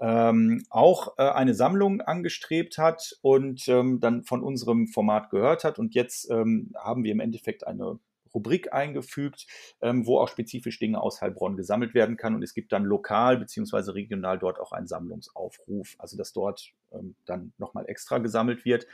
ähm, 0.00 0.64
auch 0.70 1.16
äh, 1.18 1.22
eine 1.22 1.54
Sammlung 1.54 2.00
angestrebt 2.00 2.78
hat 2.78 3.16
und 3.22 3.68
ähm, 3.68 4.00
dann 4.00 4.24
von 4.24 4.42
unserem 4.42 4.88
Format 4.88 5.30
gehört 5.30 5.64
hat. 5.64 5.78
Und 5.78 5.94
jetzt 5.94 6.30
ähm, 6.30 6.72
haben 6.76 7.04
wir 7.04 7.12
im 7.12 7.20
Endeffekt 7.20 7.66
eine 7.66 7.98
Rubrik 8.34 8.72
eingefügt, 8.72 9.46
ähm, 9.80 10.06
wo 10.06 10.18
auch 10.18 10.28
spezifisch 10.28 10.78
Dinge 10.78 11.00
aus 11.00 11.20
Heilbronn 11.20 11.56
gesammelt 11.56 11.94
werden 11.94 12.16
kann. 12.16 12.34
Und 12.34 12.42
es 12.42 12.54
gibt 12.54 12.72
dann 12.72 12.84
lokal 12.84 13.36
beziehungsweise 13.36 13.94
regional 13.94 14.38
dort 14.38 14.60
auch 14.60 14.72
einen 14.72 14.86
Sammlungsaufruf, 14.86 15.96
also 15.98 16.16
dass 16.16 16.32
dort 16.32 16.72
ähm, 16.92 17.14
dann 17.24 17.52
nochmal 17.58 17.86
extra 17.86 18.18
gesammelt 18.18 18.64
wird. 18.64 18.86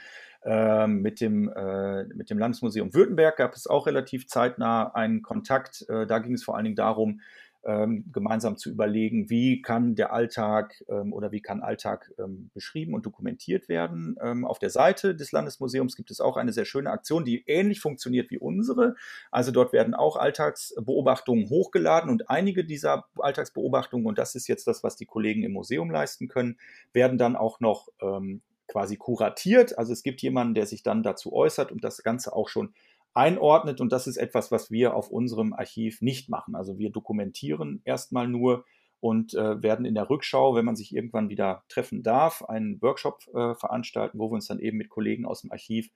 Ähm, 0.44 1.02
mit, 1.02 1.20
dem, 1.20 1.48
äh, 1.48 2.04
mit 2.04 2.30
dem 2.30 2.38
Landesmuseum 2.38 2.94
Württemberg 2.94 3.36
gab 3.36 3.54
es 3.54 3.66
auch 3.66 3.86
relativ 3.86 4.28
zeitnah 4.28 4.94
einen 4.94 5.22
Kontakt. 5.22 5.84
Äh, 5.88 6.06
da 6.06 6.20
ging 6.20 6.34
es 6.34 6.44
vor 6.44 6.54
allen 6.54 6.64
Dingen 6.64 6.76
darum, 6.76 7.20
gemeinsam 7.62 8.56
zu 8.56 8.70
überlegen, 8.70 9.28
wie 9.30 9.60
kann 9.60 9.94
der 9.94 10.12
Alltag 10.12 10.82
ähm, 10.88 11.12
oder 11.12 11.32
wie 11.32 11.42
kann 11.42 11.60
Alltag 11.60 12.10
ähm, 12.18 12.50
beschrieben 12.54 12.94
und 12.94 13.04
dokumentiert 13.04 13.68
werden. 13.68 14.16
Ähm, 14.22 14.44
auf 14.44 14.58
der 14.58 14.70
Seite 14.70 15.14
des 15.14 15.32
Landesmuseums 15.32 15.96
gibt 15.96 16.10
es 16.10 16.20
auch 16.20 16.36
eine 16.36 16.52
sehr 16.52 16.64
schöne 16.64 16.90
Aktion, 16.90 17.24
die 17.24 17.44
ähnlich 17.46 17.80
funktioniert 17.80 18.30
wie 18.30 18.38
unsere. 18.38 18.94
Also 19.30 19.50
dort 19.50 19.72
werden 19.72 19.94
auch 19.94 20.16
Alltagsbeobachtungen 20.16 21.50
hochgeladen 21.50 22.10
und 22.10 22.30
einige 22.30 22.64
dieser 22.64 23.04
Alltagsbeobachtungen, 23.18 24.06
und 24.06 24.18
das 24.18 24.34
ist 24.34 24.48
jetzt 24.48 24.66
das, 24.66 24.82
was 24.84 24.96
die 24.96 25.06
Kollegen 25.06 25.42
im 25.42 25.52
Museum 25.52 25.90
leisten 25.90 26.28
können, 26.28 26.58
werden 26.92 27.18
dann 27.18 27.36
auch 27.36 27.60
noch 27.60 27.88
ähm, 28.00 28.40
quasi 28.68 28.96
kuratiert. 28.96 29.76
Also 29.78 29.92
es 29.92 30.02
gibt 30.02 30.22
jemanden, 30.22 30.54
der 30.54 30.66
sich 30.66 30.82
dann 30.82 31.02
dazu 31.02 31.32
äußert 31.32 31.72
und 31.72 31.82
das 31.82 32.02
Ganze 32.02 32.32
auch 32.34 32.48
schon 32.48 32.72
einordnet. 33.18 33.80
Und 33.80 33.90
das 33.92 34.06
ist 34.06 34.16
etwas, 34.16 34.52
was 34.52 34.70
wir 34.70 34.94
auf 34.94 35.10
unserem 35.10 35.52
Archiv 35.52 36.00
nicht 36.00 36.30
machen. 36.30 36.54
Also 36.54 36.78
wir 36.78 36.90
dokumentieren 36.90 37.82
erstmal 37.84 38.28
nur 38.28 38.64
und 39.00 39.34
äh, 39.34 39.62
werden 39.62 39.84
in 39.84 39.94
der 39.94 40.08
Rückschau, 40.08 40.54
wenn 40.54 40.64
man 40.64 40.76
sich 40.76 40.94
irgendwann 40.94 41.28
wieder 41.28 41.64
treffen 41.68 42.02
darf, 42.02 42.42
einen 42.44 42.80
Workshop 42.80 43.20
äh, 43.34 43.54
veranstalten, 43.54 44.18
wo 44.18 44.30
wir 44.30 44.34
uns 44.34 44.46
dann 44.46 44.60
eben 44.60 44.78
mit 44.78 44.88
Kollegen 44.88 45.26
aus 45.26 45.42
dem 45.42 45.52
Archiv 45.52 45.90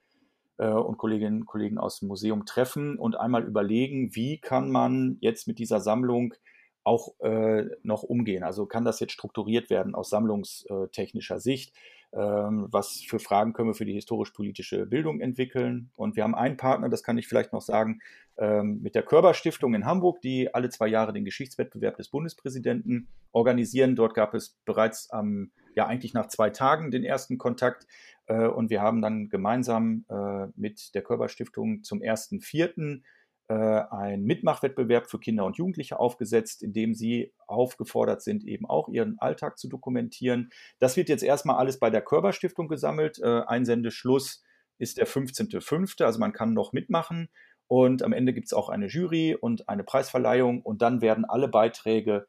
äh, 0.59 0.69
und 0.69 0.99
Kolleginnen 0.99 1.41
und 1.41 1.47
Kollegen 1.47 1.79
aus 1.79 2.01
dem 2.01 2.09
Museum 2.09 2.45
treffen 2.45 2.99
und 2.99 3.19
einmal 3.19 3.45
überlegen, 3.45 4.15
wie 4.15 4.39
kann 4.39 4.71
man 4.71 5.17
jetzt 5.21 5.49
mit 5.49 5.59
dieser 5.59 5.81
Sammlung 5.81 6.35
auch 6.85 7.19
äh, 7.21 7.67
noch 7.83 8.03
umgehen. 8.03 8.43
Also 8.43 8.67
kann 8.67 8.85
das 8.85 9.01
jetzt 9.01 9.13
strukturiert 9.13 9.71
werden 9.71 9.95
aus 9.95 10.11
sammlungstechnischer 10.11 11.41
Sicht? 11.41 11.75
Ähm, 12.15 12.67
was 12.71 13.01
für 13.01 13.19
Fragen 13.19 13.55
können 13.55 13.71
wir 13.71 13.75
für 13.75 13.87
die 13.87 13.95
historisch-politische 13.95 14.85
Bildung 14.85 15.21
entwickeln? 15.21 15.91
Und 15.97 16.15
wir 16.15 16.25
haben 16.25 16.35
einen 16.35 16.59
Partner, 16.59 16.91
das 16.91 17.03
kann 17.03 17.17
ich 17.17 17.27
vielleicht 17.27 17.55
noch 17.55 17.63
sagen, 17.63 18.01
ähm, 18.37 18.81
mit 18.83 18.95
der 18.95 19.03
Körber 19.03 19.33
Stiftung 19.33 19.75
in 19.75 19.87
Hamburg, 19.87 20.21
die 20.21 20.55
alle 20.55 20.69
zwei 20.69 20.89
Jahre 20.89 21.15
den 21.15 21.25
Geschichtswettbewerb 21.25 21.97
des 21.97 22.11
Bundespräsidenten 22.11 23.09
organisieren. 23.33 23.97
Dort 23.97 24.15
gab 24.15 24.35
es 24.35 24.59
bereits 24.67 25.09
am, 25.11 25.53
ja 25.75 25.87
eigentlich 25.87 26.13
nach 26.13 26.27
zwei 26.27 26.51
Tagen 26.51 26.91
den 26.91 27.05
ersten 27.05 27.39
Kontakt. 27.39 27.87
Äh, 28.27 28.47
und 28.47 28.69
wir 28.69 28.83
haben 28.83 29.01
dann 29.01 29.31
gemeinsam 29.31 30.05
äh, 30.11 30.49
mit 30.55 30.95
der 30.95 31.03
Körber 31.03 31.31
Stiftung 31.31 31.83
zum 31.83 32.03
ersten 32.03 32.41
Vierten 32.41 33.05
äh, 33.53 33.95
einen 33.95 34.25
Mitmachwettbewerb 34.25 35.11
für 35.11 35.19
Kinder 35.19 35.45
und 35.45 35.59
Jugendliche 35.59 35.99
aufgesetzt, 36.01 36.63
in 36.63 36.73
dem 36.73 36.95
sie 36.95 37.35
aufgefordert 37.47 38.23
sind, 38.23 38.45
eben 38.45 38.65
auch 38.65 38.89
ihren 38.89 39.19
Alltag 39.19 39.59
zu 39.59 39.69
dokumentieren. 39.69 40.51
Das 40.79 40.97
wird 40.97 41.11
jetzt 41.11 41.23
erstmal 41.23 41.57
alles 41.57 41.79
bei 41.79 41.91
der 41.91 42.01
Körperstiftung 42.01 42.69
gesammelt. 42.69 43.19
Äh, 43.19 43.43
Einsendeschluss 43.47 44.43
ist 44.79 44.97
der 44.97 45.07
15.05., 45.07 46.03
also 46.03 46.19
man 46.19 46.33
kann 46.33 46.55
noch 46.55 46.73
mitmachen. 46.73 47.29
Und 47.69 48.03
am 48.03 48.13
Ende 48.13 48.33
gibt 48.33 48.47
es 48.47 48.55
auch 48.55 48.71
eine 48.71 48.87
Jury 48.87 49.35
und 49.35 49.69
eine 49.69 49.85
Preisverleihung 49.85 50.63
und 50.63 50.81
dann 50.81 51.03
werden 51.03 51.25
alle 51.27 51.49
Beiträge 51.49 52.27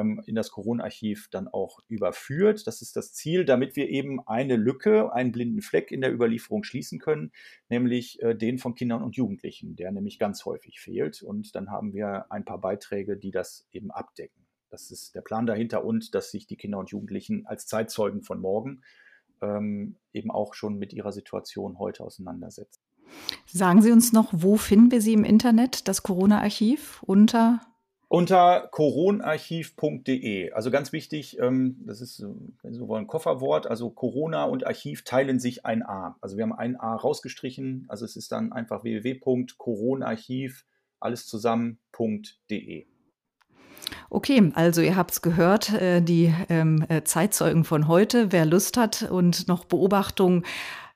in 0.00 0.34
das 0.34 0.50
Corona-Archiv 0.50 1.28
dann 1.30 1.48
auch 1.48 1.80
überführt. 1.88 2.66
Das 2.66 2.82
ist 2.82 2.96
das 2.96 3.12
Ziel, 3.12 3.44
damit 3.44 3.76
wir 3.76 3.88
eben 3.88 4.20
eine 4.26 4.56
Lücke, 4.56 5.12
einen 5.12 5.32
blinden 5.32 5.62
Fleck 5.62 5.90
in 5.90 6.00
der 6.00 6.12
Überlieferung 6.12 6.64
schließen 6.64 6.98
können, 6.98 7.32
nämlich 7.68 8.22
äh, 8.22 8.34
den 8.34 8.58
von 8.58 8.74
Kindern 8.74 9.02
und 9.02 9.16
Jugendlichen, 9.16 9.76
der 9.76 9.92
nämlich 9.92 10.18
ganz 10.18 10.44
häufig 10.44 10.80
fehlt. 10.80 11.22
Und 11.22 11.54
dann 11.54 11.70
haben 11.70 11.92
wir 11.92 12.26
ein 12.30 12.44
paar 12.44 12.60
Beiträge, 12.60 13.16
die 13.16 13.30
das 13.30 13.66
eben 13.72 13.90
abdecken. 13.90 14.44
Das 14.70 14.90
ist 14.90 15.14
der 15.14 15.20
Plan 15.20 15.46
dahinter 15.46 15.84
und 15.84 16.14
dass 16.14 16.30
sich 16.30 16.46
die 16.46 16.56
Kinder 16.56 16.78
und 16.78 16.90
Jugendlichen 16.90 17.46
als 17.46 17.66
Zeitzeugen 17.66 18.22
von 18.22 18.40
morgen 18.40 18.82
ähm, 19.40 19.96
eben 20.12 20.30
auch 20.30 20.54
schon 20.54 20.78
mit 20.78 20.92
ihrer 20.92 21.12
Situation 21.12 21.78
heute 21.78 22.02
auseinandersetzen. 22.02 22.80
Sagen 23.46 23.82
Sie 23.82 23.92
uns 23.92 24.12
noch, 24.12 24.30
wo 24.32 24.56
finden 24.56 24.90
wir 24.90 25.00
Sie 25.00 25.12
im 25.12 25.24
Internet, 25.24 25.86
das 25.86 26.02
Corona-Archiv? 26.02 27.02
Unter 27.04 27.60
unter 28.08 28.68
coronarchiv.de. 28.70 30.52
Also 30.52 30.70
ganz 30.70 30.92
wichtig, 30.92 31.38
ähm, 31.38 31.82
das 31.86 32.00
ist, 32.00 32.24
wenn 32.62 32.72
Sie 32.72 32.86
wollen, 32.86 33.06
Kofferwort. 33.06 33.66
Also 33.66 33.90
Corona 33.90 34.44
und 34.44 34.66
Archiv 34.66 35.04
teilen 35.04 35.38
sich 35.38 35.66
ein 35.66 35.82
A. 35.82 36.16
Also 36.20 36.36
wir 36.36 36.44
haben 36.44 36.52
ein 36.52 36.78
A 36.78 36.94
rausgestrichen. 36.94 37.86
Also 37.88 38.04
es 38.04 38.16
ist 38.16 38.32
dann 38.32 38.52
einfach 38.52 38.84
www.coronarchiv, 38.84 40.64
alles 41.00 41.26
zusammen.de. 41.26 42.86
Okay, 44.10 44.52
also 44.54 44.80
ihr 44.80 44.96
habt 44.96 45.12
es 45.12 45.22
gehört, 45.22 45.72
äh, 45.72 46.00
die 46.00 46.32
ähm, 46.48 46.84
äh, 46.88 47.04
Zeitzeugen 47.04 47.64
von 47.64 47.88
heute. 47.88 48.32
Wer 48.32 48.46
Lust 48.46 48.76
hat 48.76 49.02
und 49.10 49.48
noch 49.48 49.64
Beobachtungen 49.64 50.44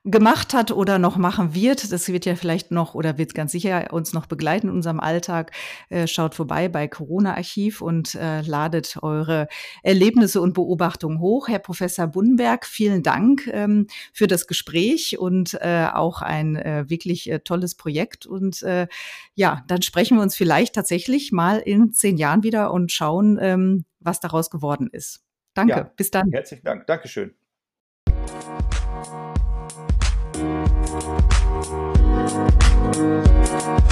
gemacht 0.05 0.53
hat 0.53 0.71
oder 0.71 0.97
noch 0.97 1.17
machen 1.17 1.53
wird. 1.53 1.91
Das 1.91 2.07
wird 2.07 2.25
ja 2.25 2.35
vielleicht 2.35 2.71
noch 2.71 2.95
oder 2.95 3.17
wird 3.17 3.35
ganz 3.35 3.51
sicher 3.51 3.91
uns 3.91 4.13
noch 4.13 4.27
begleiten 4.27 4.69
in 4.69 4.73
unserem 4.73 4.99
Alltag. 4.99 5.51
Äh, 5.89 6.07
schaut 6.07 6.35
vorbei 6.35 6.69
bei 6.69 6.87
Corona 6.87 7.35
Archiv 7.35 7.81
und 7.81 8.15
äh, 8.15 8.41
ladet 8.41 8.97
eure 9.01 9.47
Erlebnisse 9.83 10.39
und 10.39 10.53
Beobachtungen 10.53 11.19
hoch. 11.19 11.49
Herr 11.49 11.59
Professor 11.59 12.07
Bundenberg, 12.07 12.65
vielen 12.65 13.03
Dank 13.03 13.47
ähm, 13.51 13.87
für 14.13 14.27
das 14.27 14.47
Gespräch 14.47 15.19
und 15.19 15.55
äh, 15.61 15.87
auch 15.93 16.21
ein 16.21 16.55
äh, 16.55 16.89
wirklich 16.89 17.29
äh, 17.29 17.39
tolles 17.39 17.75
Projekt. 17.75 18.25
Und 18.25 18.65
ja, 19.35 19.63
dann 19.67 19.81
sprechen 19.81 20.17
wir 20.17 20.21
uns 20.21 20.35
vielleicht 20.35 20.75
tatsächlich 20.75 21.31
mal 21.31 21.59
in 21.59 21.91
zehn 21.91 22.17
Jahren 22.17 22.43
wieder 22.43 22.71
und 22.71 22.91
schauen, 22.91 23.37
ähm, 23.41 23.85
was 23.99 24.19
daraus 24.19 24.49
geworden 24.49 24.89
ist. 24.91 25.23
Danke, 25.53 25.73
ja, 25.73 25.91
bis 25.95 26.11
dann. 26.11 26.31
Herzlichen 26.31 26.63
Dank, 26.63 26.87
Dankeschön. 26.87 27.33
Thank 31.61 31.93
you. 33.83 33.88